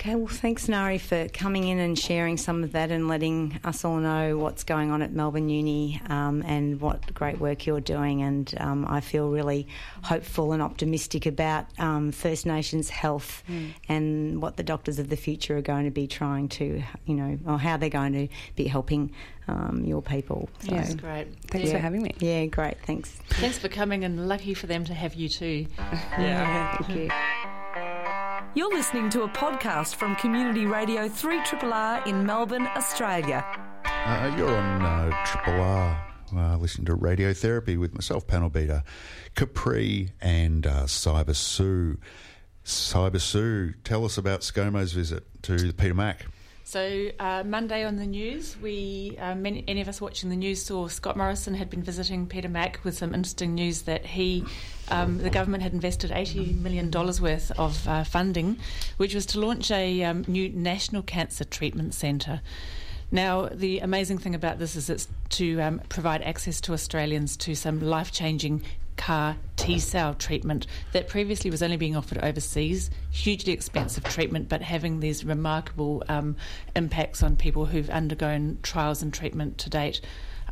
[0.00, 3.84] Okay, well, thanks, Ngaree, for coming in and sharing some of that and letting us
[3.84, 8.22] all know what's going on at Melbourne Uni um, and what great work you're doing.
[8.22, 9.66] And um, I feel really
[10.04, 13.42] hopeful and optimistic about um, First Nations health
[13.88, 17.36] and what the doctors of the future are going to be trying to, you know,
[17.44, 19.10] or how they're going to be helping
[19.48, 20.48] um, your people.
[20.60, 20.82] So, Yeah.
[20.82, 21.26] That's great.
[21.48, 21.74] Thanks Yeah.
[21.74, 22.14] for having me.
[22.20, 23.10] yeah, great, thanks.
[23.30, 25.66] Thanks for coming, and lucky for them to have you too.
[26.18, 27.08] Yeah, thank you.
[28.54, 33.44] You're listening to a podcast from Community Radio 3RRR in Melbourne, Australia.
[33.84, 38.82] Uh, you're on uh, Triple R, uh, listening to Radiotherapy with myself, panel beater,
[39.34, 41.98] Capri, and uh, Cyber Sue.
[42.64, 46.26] Cyber Sue, tell us about ScoMo's visit to Peter Mac.
[46.68, 50.62] So uh, Monday on the news, we uh, many, any of us watching the news
[50.62, 54.44] saw Scott Morrison had been visiting Peter Mac with some interesting news that he,
[54.90, 58.58] um, the government had invested eighty million dollars worth of uh, funding,
[58.98, 62.42] which was to launch a um, new national cancer treatment centre.
[63.10, 67.54] Now, the amazing thing about this is it's to um, provide access to Australians to
[67.54, 68.62] some life changing
[68.96, 72.90] CAR T cell treatment that previously was only being offered overseas.
[73.10, 76.36] Hugely expensive treatment, but having these remarkable um,
[76.76, 80.00] impacts on people who've undergone trials and treatment to date.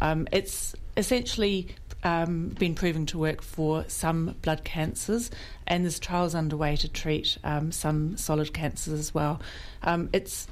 [0.00, 1.68] Um, it's essentially
[2.04, 5.30] um, been proving to work for some blood cancers,
[5.66, 9.40] and there's trials underway to treat um, some solid cancers as well.
[9.82, 10.46] Um, it's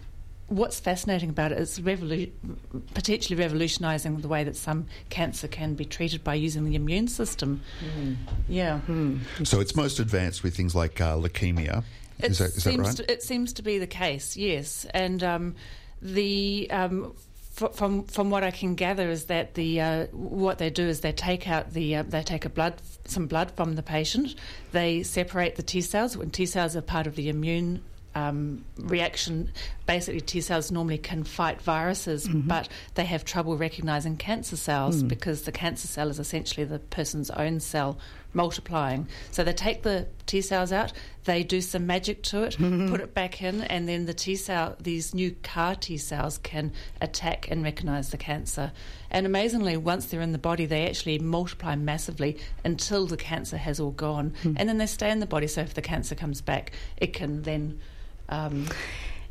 [0.55, 2.31] what's fascinating about it is revolu-
[2.95, 7.61] potentially revolutionising the way that some cancer can be treated by using the immune system.
[8.49, 8.81] Yeah.
[9.43, 11.83] So it's most advanced with things like uh, leukemia.
[12.19, 12.97] It Is that, is that right?
[12.97, 14.87] To, it seems to be the case, yes.
[14.95, 15.57] And um,
[16.01, 17.15] the um,
[17.55, 21.13] from from what I can gather is that the uh, what they do is they
[21.13, 24.37] take out the uh, they take a blood some blood from the patient,
[24.71, 26.17] they separate the T cells.
[26.17, 27.83] When T cells are part of the immune
[28.15, 29.51] um, reaction.
[29.87, 32.49] Basically, T cells normally can fight viruses, Mm-hmm.
[32.49, 35.09] but they have trouble recognizing cancer cells Mm.
[35.09, 37.99] because the cancer cell is essentially the person's own cell
[38.33, 39.07] multiplying.
[39.31, 40.93] So they take the T cells out,
[41.25, 42.89] they do some magic to it, Mm-hmm.
[42.89, 46.73] put it back in, and then the T cell, these new CAR T cells, can
[47.01, 48.73] attack and recognize the cancer.
[49.11, 53.79] And amazingly, once they're in the body, they actually multiply massively until the cancer has
[53.79, 54.55] all gone, Hmm.
[54.57, 55.47] and then they stay in the body.
[55.47, 57.81] So if the cancer comes back, it can then.
[58.29, 58.67] Um,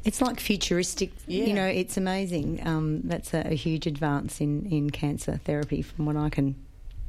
[0.05, 1.11] It's like futuristic.
[1.27, 1.45] Yeah.
[1.45, 2.65] You know, it's amazing.
[2.67, 6.55] Um, that's a, a huge advance in, in cancer therapy, from what I can.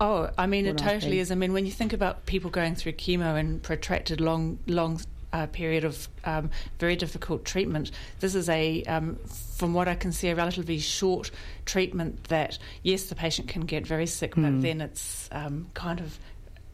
[0.01, 1.31] Oh, I mean, it totally is.
[1.33, 5.01] I mean, when you think about people going through chemo and protracted long, long
[5.33, 9.16] uh, period of um, very difficult treatment, this is a, um,
[9.57, 11.33] from what I can see, a relatively short
[11.64, 14.42] treatment that, yes, the patient can get very sick, Hmm.
[14.42, 16.18] but then it's um, kind of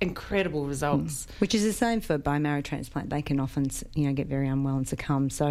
[0.00, 1.26] incredible results.
[1.38, 3.10] Which is the same for bone marrow transplant.
[3.10, 5.30] They can often, you know, get very unwell and succumb.
[5.30, 5.46] So,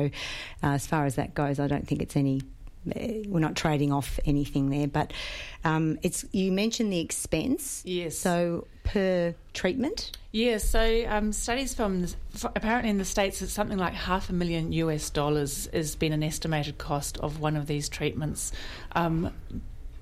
[0.63, 2.41] uh, as far as that goes, I don't think it's any.
[2.95, 5.13] eh, We're not trading off anything there, but
[5.63, 6.25] um, it's.
[6.31, 7.83] You mentioned the expense.
[7.85, 8.17] Yes.
[8.17, 10.17] So per treatment.
[10.31, 12.15] Yeah, so um, studies from the,
[12.55, 16.21] apparently in the states, it's something like half a million US dollars has been an
[16.23, 18.51] estimated cost of one of these treatments.
[18.93, 19.31] Um,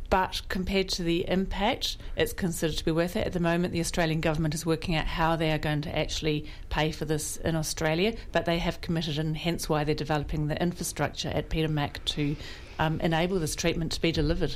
[0.10, 3.26] but compared to the impact, it's considered to be worth it.
[3.26, 6.46] At the moment, the Australian government is working out how they are going to actually
[6.70, 10.62] pay for this in Australia, but they have committed, and hence why they're developing the
[10.62, 12.36] infrastructure at Peter Mac to
[12.80, 14.56] um, enable this treatment to be delivered.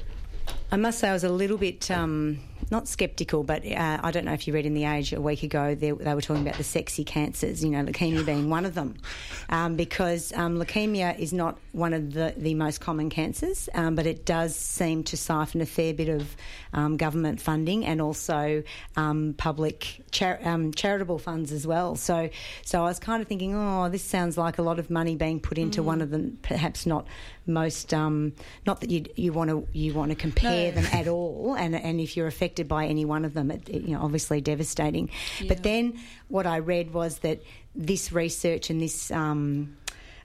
[0.72, 2.40] I must say, I was a little bit um,
[2.72, 5.44] not sceptical, but uh, I don't know if you read in the Age a week
[5.44, 5.76] ago.
[5.76, 7.64] They, they were talking about the sexy cancers.
[7.64, 8.96] You know, leukemia being one of them,
[9.50, 14.06] um, because um, leukemia is not one of the, the most common cancers, um, but
[14.06, 16.36] it does seem to siphon a fair bit of
[16.74, 18.64] um, government funding and also
[18.96, 21.96] um, public char- um, charitable funds as well.
[21.96, 22.30] So,
[22.64, 25.40] so I was kind of thinking, oh, this sounds like a lot of money being
[25.40, 27.06] put into one of them, perhaps not
[27.46, 27.94] most.
[27.94, 28.34] Um,
[28.66, 30.82] not that you you want to you want to compare No.
[30.82, 33.84] them at all, and and if you're affected by any one of them, it, it,
[33.84, 35.10] you know, obviously devastating.
[35.48, 37.42] But then what I read was that
[37.76, 39.12] this research and this.
[39.12, 39.78] Um,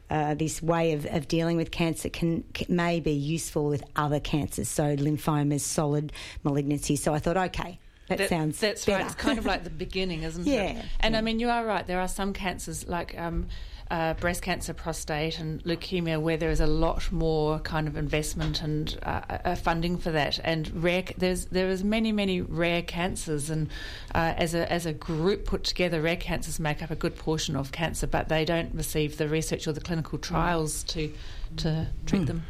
[0.09, 4.20] uh, this way of, of dealing with cancer can, can may be useful with other
[4.20, 6.12] cancers, so lymphomas, solid
[6.44, 6.99] malignancies.
[6.99, 8.99] So I thought, okay, that, That- sounds that's better.
[9.03, 9.07] right.
[9.07, 10.85] It's kind of like the beginning, isn't Yeah, it?
[11.01, 11.85] And I mean, you are right.
[11.85, 13.49] There are some cancers like um,
[13.90, 18.62] uh, breast cancer, prostate, and leukemia where there is a lot more kind of investment
[18.62, 20.40] and uh, uh, funding for that.
[20.42, 23.68] And rare, there's there is many many rare cancers, and
[24.14, 27.57] uh, as a as a group put together, rare cancers make up a good portion
[27.57, 31.12] of cancer, but they don't receive the research or the clinical trials to
[31.59, 32.44] to treat them.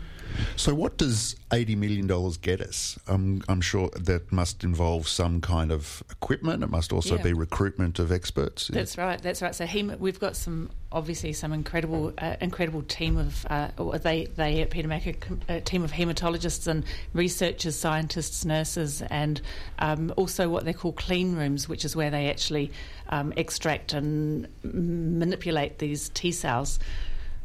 [0.56, 2.98] So, what does $80 million get us?
[3.08, 6.62] Um, I'm sure that must involve some kind of equipment.
[6.62, 7.22] It must also Yeah.
[7.22, 8.68] be recruitment of experts.
[8.68, 9.20] That's right.
[9.20, 9.54] That's right.
[9.54, 14.62] So hem- we've got some obviously some incredible uh, incredible team of uh, they they
[14.62, 15.14] at Peter Mac a,
[15.56, 19.40] a team of haematologists and researchers, scientists, nurses, and
[19.78, 22.70] um, also what they call clean rooms, which is where they actually
[23.08, 26.78] um, extract and manipulate these T cells.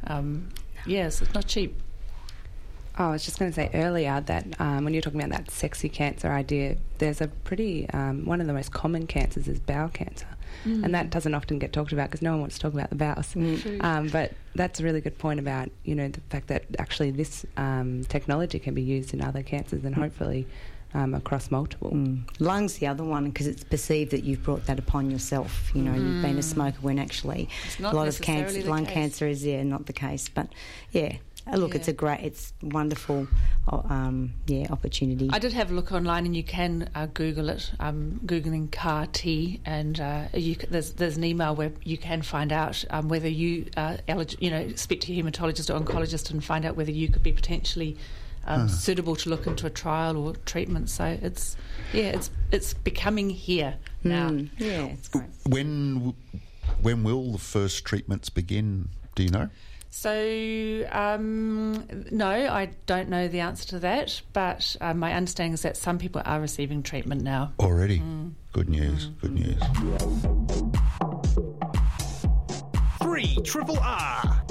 [0.08, 0.50] Um,
[0.86, 1.80] yes, it's not cheap.
[2.98, 5.50] Oh, I was just going to say earlier that um, when you're talking about that
[5.52, 9.90] sexy cancer idea, there's a pretty um, one of the most common cancers is bowel
[9.90, 10.28] cancer,
[10.66, 12.96] and that doesn't often get talked about because no one wants to talk about the
[12.96, 13.34] bowels.
[13.80, 17.46] Um, but that's a really good point about you know the fact that actually this
[17.56, 20.46] um, technology can be used in other cancers and hopefully
[20.94, 21.92] um, across multiple.
[21.92, 22.24] Mm.
[22.40, 25.72] Lungs, the other one, because it's perceived that you've brought that upon yourself.
[25.74, 27.50] You know, you've been a smoker when actually
[27.80, 28.94] a lot of cancer, lung case.
[28.94, 30.30] cancer is yeah not the case.
[30.30, 30.48] But
[30.92, 31.18] yeah,
[31.52, 33.28] Uh, look, it's a great, it's wonderful,
[33.68, 35.30] uh, um, yeah, opportunity.
[35.34, 37.72] I did have a look online, and you can uh, Google it.
[37.80, 42.54] Um, Googling CAR T, and uh, you, there's there's an email where you can find
[42.54, 46.44] out um, whether you are elig- you know, speak to your hematologist or oncologist and
[46.44, 47.98] find out whether you could be potentially
[48.46, 50.90] um, suitable to look into a trial or treatment.
[50.90, 51.58] So it's
[51.94, 54.30] yeah, it's it's becoming here now.
[54.30, 55.28] Mm, yeah, it's great.
[55.48, 56.14] When,
[56.82, 58.90] when will the first treatments begin?
[59.16, 59.50] Do you know?
[59.94, 65.64] So, um, no, I don't know the answer to that, but uh, my understanding is
[65.64, 67.52] that some people are receiving treatment now.
[67.60, 68.02] Already.
[68.54, 69.08] Good news.
[69.22, 69.62] Good news.
[73.02, 74.44] Three Triple R.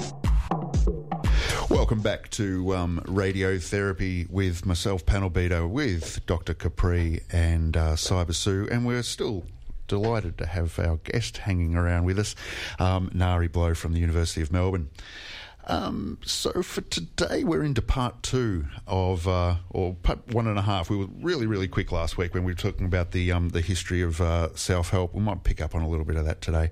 [1.71, 6.53] Welcome back to um, Radiotherapy with myself, Panel Beater, with Dr.
[6.53, 9.43] Capri and uh, Cyber Sue, and we're still
[9.87, 12.35] delighted to have our guest hanging around with us,
[12.79, 14.89] um, Ngaree Blow from the University of Melbourne.
[15.65, 20.63] Um, so for today, we're into part two of, uh, or part one and a
[20.63, 20.89] half.
[20.89, 23.61] We were really, really quick last week when we were talking about the um, the
[23.61, 25.13] history of uh, self help.
[25.13, 26.71] We might pick up on a little bit of that today.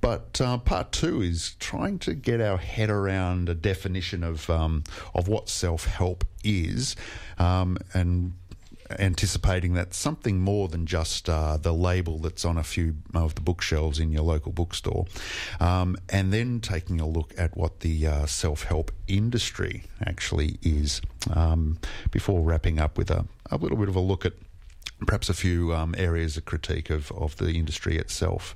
[0.00, 4.84] But uh, part two is trying to get our head around a definition of um,
[5.14, 6.94] of what self help is,
[7.38, 8.34] um, and
[8.90, 13.40] anticipating that something more than just uh, the label that's on a few of the
[13.40, 15.06] bookshelves in your local bookstore,
[15.60, 21.00] um, and then taking a look at what the uh, self help industry actually is.
[21.32, 21.78] Um,
[22.10, 24.34] before wrapping up with a, a little bit of a look at
[25.06, 28.54] perhaps a few um, areas of critique of, of the industry itself.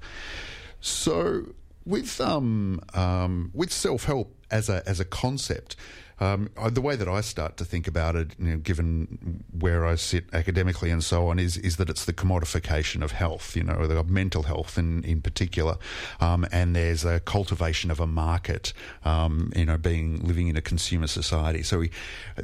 [0.80, 1.54] So,
[1.84, 5.76] with um, um, with self help as a as a concept,
[6.20, 9.86] um, uh, the way that I start to think about it, you know, given where
[9.86, 13.62] I sit academically and so on, is is that it's the commodification of health, you
[13.62, 15.76] know, mental health in in particular,
[16.20, 18.72] um, and there's a cultivation of a market,
[19.04, 21.62] um, you know, being living in a consumer society.
[21.62, 21.90] So, we,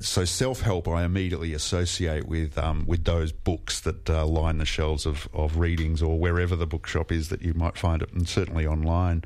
[0.00, 4.64] so self help I immediately associate with um, with those books that uh, line the
[4.64, 8.28] shelves of of Readings or wherever the bookshop is that you might find it, and
[8.28, 9.24] certainly online.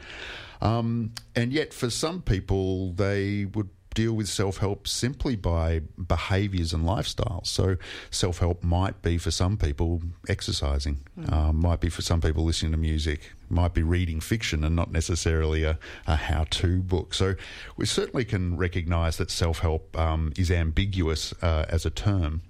[0.60, 6.72] Um, and yet, for some people, they would deal with self help simply by behaviours
[6.72, 7.48] and lifestyles.
[7.48, 7.76] So,
[8.12, 11.00] self help might be for some people exercising,
[11.32, 14.92] um, might be for some people listening to music, might be reading fiction and not
[14.92, 17.12] necessarily a, a how to book.
[17.12, 17.34] So,
[17.76, 22.42] we certainly can recognise that self help um, is ambiguous uh, as a term.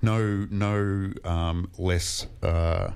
[0.00, 2.26] No, no um, less.
[2.42, 2.92] Uh,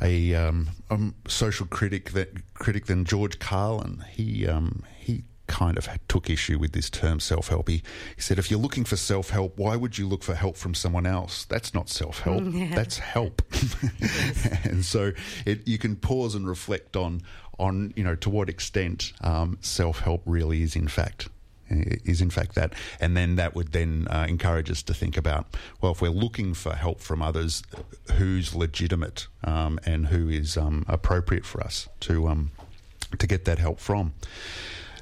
[0.00, 4.02] a um, um, social critic that critic than George Carlin.
[4.10, 7.68] He um, he kind of took issue with this term self help.
[7.68, 7.82] He,
[8.16, 10.74] he said, if you're looking for self help, why would you look for help from
[10.74, 11.44] someone else?
[11.44, 12.42] That's not self help.
[12.74, 13.42] That's help.
[14.64, 15.12] and so
[15.46, 17.22] it, you can pause and reflect on
[17.58, 21.28] on you know to what extent um, self help really is in fact
[21.72, 25.56] is in fact that, and then that would then uh, encourage us to think about
[25.80, 27.62] well, if we're looking for help from others,
[28.12, 32.50] who's legitimate um, and who is um, appropriate for us to um,
[33.18, 34.14] to get that help from.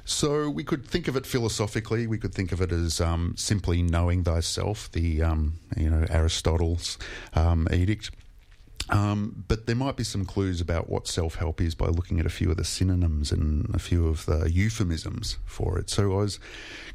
[0.05, 2.07] So we could think of it philosophically.
[2.07, 6.97] We could think of it as um, simply knowing thyself, the um, you know Aristotle's
[7.33, 8.11] um, edict.
[8.89, 12.25] Um, but there might be some clues about what self help is by looking at
[12.25, 15.89] a few of the synonyms and a few of the euphemisms for it.
[15.89, 16.39] So I was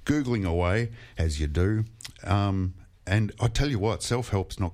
[0.05, 1.85] Googling away, as you do.
[2.25, 2.75] Um,
[3.07, 4.73] and I tell you what, self help's not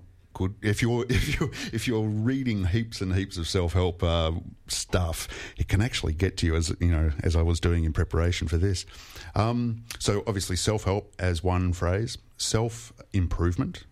[0.48, 0.68] good.
[0.68, 4.32] If you're, if, you're, if you're reading heaps and heaps of self help uh,
[4.68, 7.92] stuff, it can actually get to you, as, you know, as I was doing in
[7.92, 8.86] preparation for this.
[9.34, 13.84] Um, so obviously, self help as one phrase, self improvement,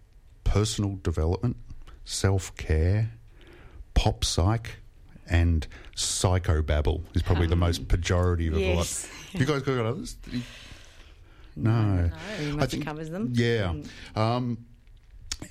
[0.44, 1.56] personal development,
[2.04, 3.12] self care,
[3.94, 4.76] pop psych,
[5.28, 9.04] and psychobabble is probably the most pejorative of yes.
[9.04, 9.40] a lot.
[9.40, 10.16] You guys got others?
[11.56, 13.32] No, Pretty much covers them.
[13.34, 13.74] Yeah.
[14.16, 14.64] Um,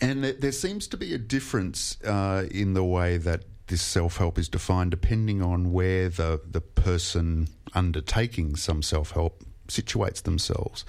[0.02, 4.18] and there, there seems to be a difference uh, in the way that this self
[4.18, 10.86] help is defined depending on where the, the person undertaking some self help situates themselves.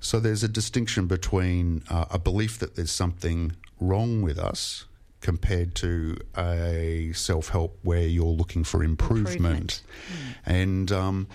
[0.00, 4.86] So there's a distinction between uh, a belief that there's something wrong with us
[5.24, 9.32] compared to a self help where you're looking for improvement.
[9.34, 9.82] Improvement.
[10.44, 11.28] And um,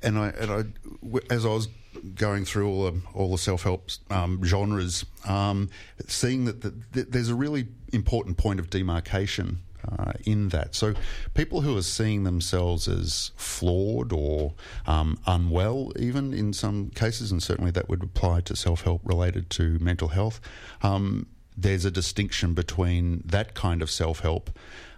[0.00, 0.62] and I and I
[1.02, 1.68] w- as I was
[2.14, 5.70] going through all the, all the self help um, genres, um,
[6.06, 9.58] seeing that, that there's a really important point of demarcation.
[9.98, 10.94] Uh, in that, so
[11.34, 14.54] people who are seeing themselves as flawed or
[14.86, 19.50] um, unwell, even in some cases, and certainly that would apply to self help related
[19.50, 20.40] to mental health,
[20.82, 21.26] um,
[21.56, 24.50] there's a distinction between that kind of self help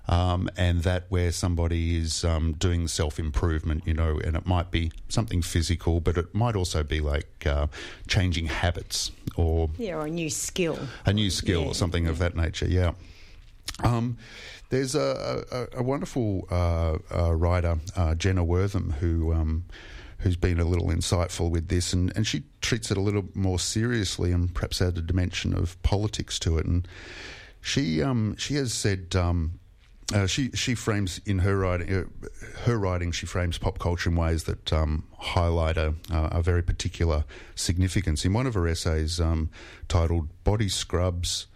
[0.07, 4.70] um, and that where somebody is um, doing self improvement, you know, and it might
[4.70, 7.66] be something physical, but it might also be like uh,
[8.07, 10.78] changing habits or Yeah, or a new skill.
[11.07, 12.66] a new skill Yeah, or something of that nature.
[12.68, 12.92] Yeah.
[13.82, 14.18] Um,
[14.68, 15.44] there's a,
[15.74, 19.64] a, a wonderful uh, uh, writer, uh, Jenna Wortham, who um,
[20.24, 23.58] who's been a little insightful with this, and, and she treats it a little more
[23.58, 26.64] seriously and perhaps add a dimension of politics to it.
[26.64, 26.88] And
[27.60, 29.14] she um, she has said.
[29.14, 29.60] Um,
[30.12, 32.04] uh, she she frames in her writing uh,
[32.64, 37.24] her writing she frames pop culture in ways that um, highlight a, a very particular
[37.54, 38.22] significance.
[38.26, 39.48] In one of her essays um,
[39.88, 41.46] titled "Body Scrubs,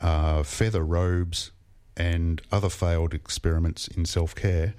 [0.00, 1.50] uh, Feather Robes,
[1.98, 4.74] and Other Failed Experiments in Self Care,"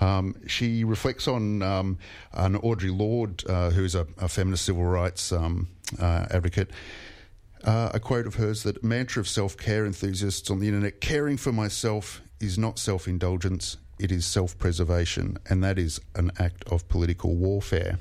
[0.00, 1.98] um, she reflects on um,
[2.32, 5.68] an Audre Lorde, uh, who's a, a feminist civil rights um,
[6.00, 6.70] uh, advocate.
[7.64, 11.36] Uh, a quote of hers that mantra of self care enthusiasts on the internet caring
[11.36, 16.64] for myself is not self indulgence, it is self preservation, and that is an act
[16.72, 17.98] of political warfare.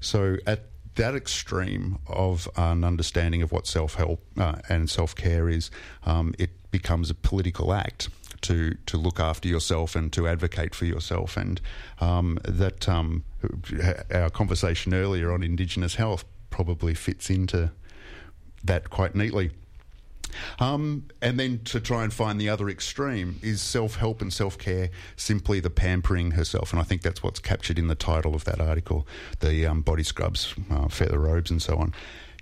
[0.00, 0.66] So, at
[0.96, 5.70] that extreme of an understanding of what self help uh, and self care is,
[6.04, 8.08] um, it becomes a political act
[8.42, 11.60] to to look after yourself and to advocate for yourself, and
[12.00, 13.24] um, that um,
[14.12, 17.70] our conversation earlier on Indigenous health probably fits into
[18.64, 19.50] that quite neatly.
[20.58, 24.58] Um, and then to try and find the other extreme is self help and self
[24.58, 26.72] care simply the pampering herself.
[26.72, 29.06] And I think that's what's captured in the title of that article
[29.40, 31.94] the um, body scrubs, uh, feather robes, and so on.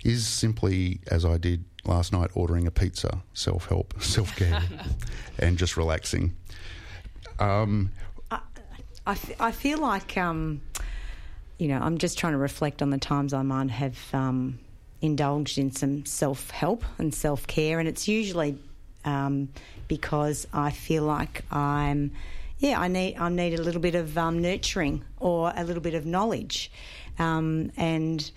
[0.03, 4.61] Is simply, as I did last night, ordering a pizza, self help, self care,
[5.39, 6.35] and just relaxing.
[7.39, 7.91] Um,
[9.09, 10.61] I, f- I feel like, um,
[11.57, 14.59] you know, I'm just trying to reflect on the times I might have um,
[15.01, 18.57] indulged in some self help and self care, and it's usually
[19.05, 19.49] um,
[19.87, 22.11] because I feel like I'm,
[22.59, 25.93] yeah, I need I need a little bit of um, nurturing or a little bit
[25.93, 26.71] of knowledge,
[27.17, 28.29] um, and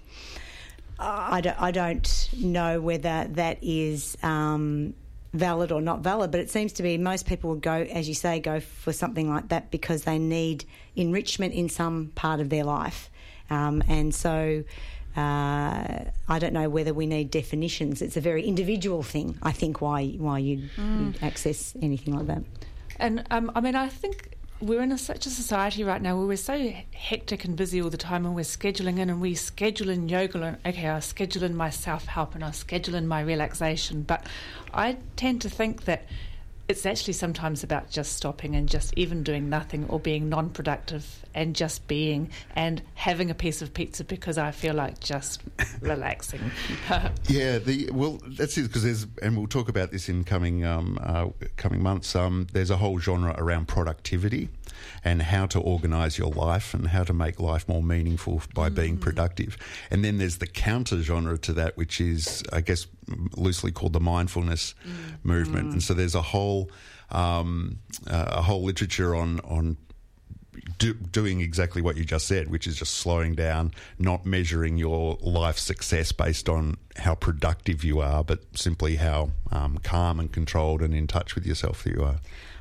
[0.99, 4.95] I don't, I don't know whether that is um,
[5.33, 8.15] valid or not valid, but it seems to be most people would go, as you
[8.15, 12.65] say, go for something like that because they need enrichment in some part of their
[12.65, 13.11] life.
[13.51, 14.65] Um, and so
[15.17, 18.01] uh, I don't know whether we need definitions.
[18.01, 22.43] It's a very individual thing, I think, why, why you'd, you'd access anything like that.
[22.99, 26.27] And um, I mean, I think we're in a, such a society right now where
[26.27, 29.91] we're so hectic and busy all the time, and we're scheduling in and we schedule
[29.91, 30.43] in yoga.
[30.43, 34.03] And okay, I'll schedule in my self help and I'll schedule in my relaxation.
[34.03, 34.27] But
[34.73, 36.07] I tend to think that
[36.73, 41.07] it's actually sometimes about just stopping and just even doing nothing or being non productive
[41.35, 45.43] and just being and having a piece of pizza because I feel like just
[45.81, 46.41] relaxing.
[47.29, 50.99] Yeah, the well, that's it because there's, and we'll talk about this in coming um,
[51.03, 52.17] uh, coming months.
[52.17, 54.49] Um, there's a whole genre around productivity
[55.05, 58.99] and how to organise your life and how to make life more meaningful by being
[58.99, 59.57] productive.
[59.91, 62.87] And then there's the counter genre to that, which is, I guess,
[63.37, 64.75] loosely called the mindfulness
[65.23, 65.73] movement.
[65.73, 66.71] And so there's a whole
[67.11, 67.79] um,
[68.11, 69.77] uh, a whole literature on on
[70.79, 75.19] do, doing exactly what you just said, which is just slowing down, not measuring your
[75.21, 80.83] life success based on how productive you are, but simply how um, calm and controlled
[80.83, 82.17] and in touch with yourself that you are.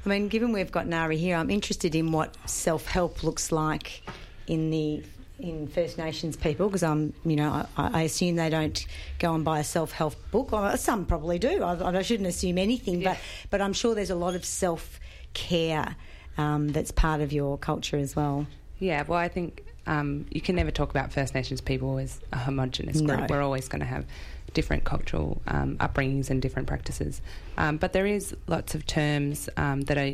[0.06, 4.04] I mean, given we've got Ngaree here, I'm interested in what self help looks like
[4.48, 5.04] in the
[5.40, 8.86] in First Nations people because I'm, you know, I, I assume they don't
[9.20, 10.54] go and buy a self help book.
[10.54, 11.64] Or some probably do.
[11.64, 13.18] I, I shouldn't assume anything, but
[13.50, 15.00] but I'm sure there's a lot of self
[15.34, 15.96] care
[16.38, 18.48] um, that's part of your culture as well.
[18.80, 22.38] Yeah, well, I think um, you can never talk about First Nations people as a
[22.38, 23.20] homogenous group.
[23.20, 23.28] No.
[23.30, 24.06] We're always going to have
[24.54, 27.22] different cultural um, upbringings and different practices.
[27.58, 30.12] Um, but there is lots of terms um, that are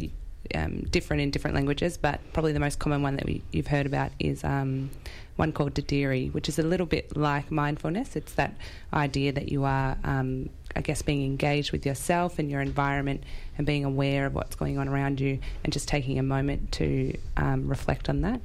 [0.56, 3.86] um, different in different languages, but probably the most common one that we, you've heard
[3.86, 4.90] about is um,
[5.36, 8.16] one called Dadirri, which is a little bit like mindfulness.
[8.16, 8.56] It's that
[8.94, 13.24] idea that you are, um, I guess, being engaged with yourself and your environment
[13.58, 17.18] and being aware of what's going on around you and just taking a moment to
[17.36, 18.42] um, reflect on that.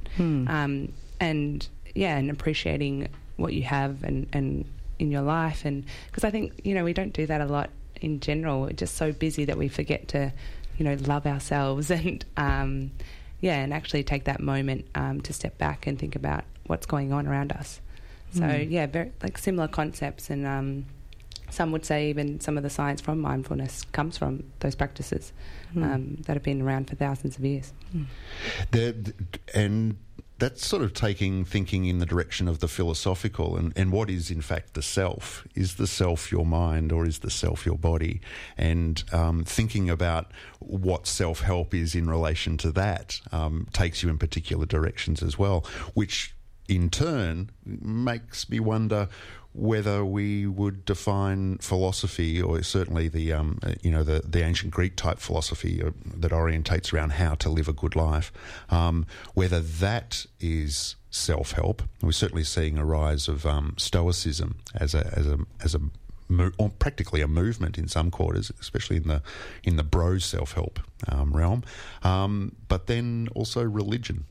[0.47, 4.65] Um, and yeah, and appreciating what you have and, and
[4.99, 5.65] in your life.
[5.65, 7.69] And because I think, you know, we don't do that a lot
[8.01, 8.61] in general.
[8.61, 10.31] We're just so busy that we forget to,
[10.77, 12.91] you know, love ourselves and, um,
[13.41, 17.11] yeah, and actually take that moment um, to step back and think about what's going
[17.11, 17.81] on around us.
[18.35, 20.31] So, yeah, very, like similar concepts.
[20.31, 20.85] And um,
[21.51, 25.33] some would say even some of the science from mindfulness comes from those practices
[25.75, 27.73] um, that have been around for thousands of years.
[28.71, 28.95] There,
[29.53, 29.97] and
[30.43, 34.29] that's sort of taking thinking in the direction of the philosophical and, and what is
[34.29, 35.47] in fact the self.
[35.55, 38.19] Is the self your mind or is the self your body?
[38.57, 44.09] And um, thinking about what self help is in relation to that um, takes you
[44.09, 46.35] in particular directions as well, which
[46.67, 49.09] in turn makes me wonder
[49.53, 54.95] whether we would define philosophy, or certainly the um, you know the, the ancient Greek
[54.95, 58.31] type philosophy uh, that orientates around how to live a good life,
[58.69, 61.83] um, whether that is self help.
[62.01, 65.81] We're certainly seeing a rise of um, Stoicism as a as a as a
[66.57, 69.21] or practically a movement in some quarters, especially in the
[69.63, 71.63] in the bro self help um, realm,
[72.01, 74.25] um, but then also religion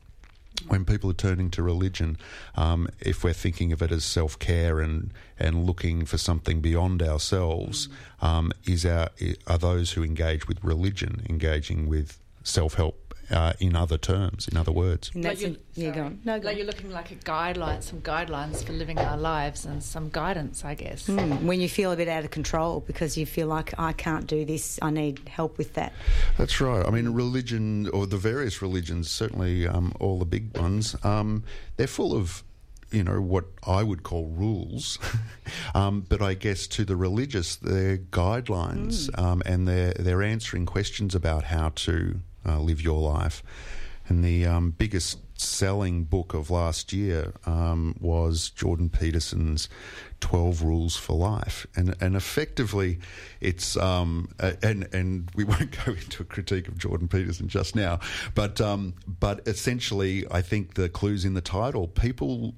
[0.69, 2.17] when people are turning to religion,
[2.57, 7.03] um, if we're thinking of it as self care and and looking for something beyond
[7.03, 7.89] ourselves,
[8.21, 9.11] um, is our
[9.47, 13.01] are those who engage with religion engaging with self help
[13.33, 15.11] uh, in other terms, in other words?
[15.14, 16.20] And that's you, a- yeah, go on.
[16.24, 16.59] No, go like on.
[16.59, 20.74] you're looking like a guideline, some guidelines for living our lives and some guidance, I
[20.74, 21.07] guess.
[21.07, 24.26] Mm, when you feel a bit out of control because you feel like I can't
[24.26, 25.93] do this, I need help with that.
[26.39, 26.87] That's right.
[26.87, 31.45] I mean, religion, or the various religions, certainly um, all the big ones, um,
[31.76, 32.45] they're full of
[32.93, 34.99] you know, what I would call rules,
[35.74, 41.14] um, but I guess to the religious, they're guidelines um, and they're, they're answering questions
[41.14, 43.43] about how to uh, live your life.
[44.09, 49.68] And the um, biggest selling book of last year um, was Jordan Peterson's
[50.20, 51.66] 12 Rules for Life.
[51.76, 52.99] And, and effectively,
[53.40, 54.28] it's, um,
[54.62, 58.01] and, and we won't go into a critique of Jordan Peterson just now,
[58.34, 61.88] but, um, but essentially, I think the clue's in the title.
[61.88, 62.55] People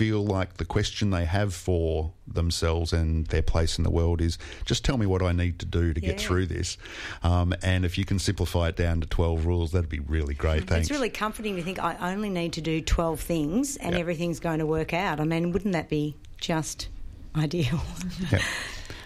[0.00, 4.38] feel like the question they have for themselves and their place in the world is
[4.64, 6.78] just tell me what I need to do to get through this.
[7.22, 10.66] Um, and if you can simplify it down to 12 rules, that'd be really great.
[10.66, 10.84] Thanks.
[10.86, 14.00] It's really comforting to think I only need to do 12 things and Yep.
[14.00, 15.20] everything's going to work out.
[15.20, 16.88] I mean, wouldn't that be just
[17.36, 17.82] ideal?
[18.32, 18.40] Yep.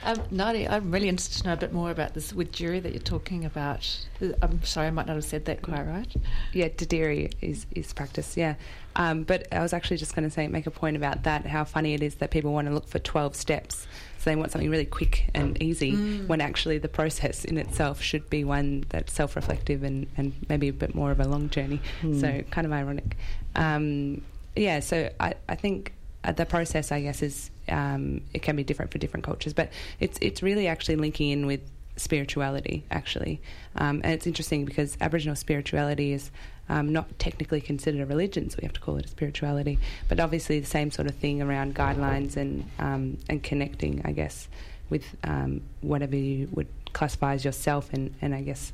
[0.04, 2.92] Um, Nadia, I'm really interested to know a bit more about this with jury that
[2.92, 4.06] you're talking about.
[4.20, 6.14] Uh, I'm sorry, I might not have said that quite right.
[6.52, 8.56] Yeah, Dadirri is, is practice, yeah.
[8.96, 11.64] Um, but I was actually just going to say, make a point about that, how
[11.64, 13.86] funny it is that people want to look for 12 steps.
[14.18, 15.92] So they want something really quick and easy
[16.26, 20.68] when actually the process in itself should be one that's self reflective and, and maybe
[20.68, 21.80] a bit more of a long journey.
[22.20, 23.16] So kind of ironic.
[23.56, 24.22] Um,
[24.54, 25.92] yeah, so I, I think
[26.32, 29.70] the process, I guess, is um, it can be different for different cultures, but
[30.00, 31.60] it's it's really actually linking in with
[31.96, 33.40] spirituality, actually,
[33.76, 36.30] um, and it's interesting because Aboriginal spirituality is
[36.68, 40.18] um, not technically considered a religion, so we have to call it a spirituality, but
[40.18, 44.48] obviously the same sort of thing around guidelines and um, and connecting, I guess,
[44.90, 48.72] with um, whatever you would classify as yourself, and and I guess.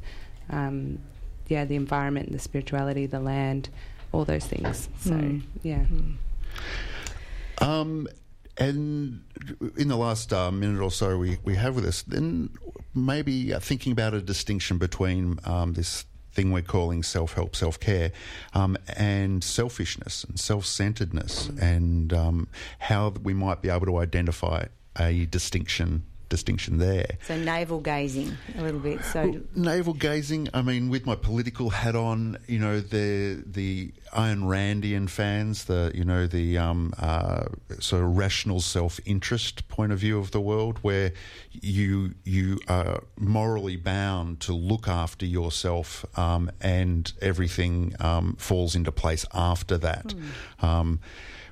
[0.49, 0.99] Um,
[1.51, 3.69] yeah, the environment, the spirituality, the land,
[4.13, 4.89] all those things.
[5.01, 5.85] So, yeah.
[7.61, 8.09] Um,
[8.57, 9.23] and
[9.77, 12.51] in the last uh, minute or so we, we have with us, then
[12.95, 17.81] maybe uh, thinking about a distinction between um, this thing we're calling self help, self
[17.81, 18.13] care,
[18.55, 22.49] um, and selfishness and self centeredness, and um,
[22.79, 24.67] how we might be able to identify
[24.99, 27.19] a distinction distinction there.
[27.27, 29.05] so navel gazing a little bit.
[29.05, 30.49] So Navel gazing.
[30.55, 35.93] I mean, with my political hat on, you know, the the Ayn Randian fans, the
[35.95, 37.45] you know the um, uh,
[37.79, 41.13] sort of rational self interest point of view of the world, where
[41.51, 48.93] you you are morally bound to look after yourself, um, and everything um, falls into
[48.93, 50.15] place after that.
[50.63, 51.01] Um,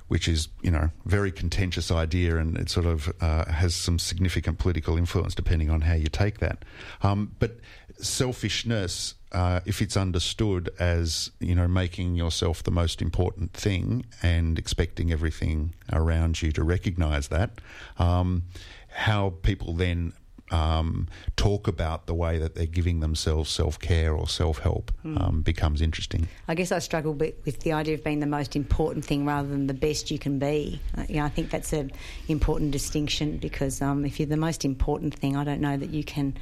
[0.09, 4.57] which is, you know, very contentious idea, and it sort of uh, has some significant
[4.57, 6.65] political influence depending on how you take that.
[7.01, 7.59] Um, but
[7.99, 14.57] selfishness, uh, if it's understood as, you know, making yourself the most important thing and
[14.57, 17.61] expecting everything around you to recognise that,
[17.97, 18.43] um,
[18.89, 20.13] how people then
[20.51, 25.41] um, talk about the way that they're giving themselves self care or self help um,
[25.41, 26.27] becomes interesting.
[26.47, 29.47] I guess I struggle bit with the idea of being the most important thing rather
[29.47, 30.79] than the best you can be.
[30.97, 31.91] Uh, yeah, I think that's an
[32.27, 36.03] important distinction because um, if you're the most important thing, I don't know that you
[36.03, 36.35] can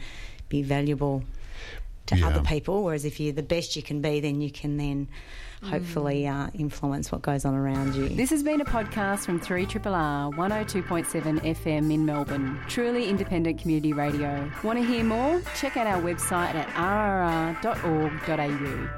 [0.50, 1.24] be valuable
[2.08, 2.28] to Yeah.
[2.28, 2.84] other people.
[2.84, 5.08] Whereas if you're the best you can be, then you can then
[5.64, 8.10] hopefully uh, influence what goes on around you.
[8.10, 12.60] This has been a podcast from 3RRR 102.7 FM in Melbourne.
[12.68, 14.52] Truly independent community radio.
[14.64, 15.42] Want to hear more?
[15.56, 16.68] Check out our website at
[17.64, 18.90] rrr.org.au.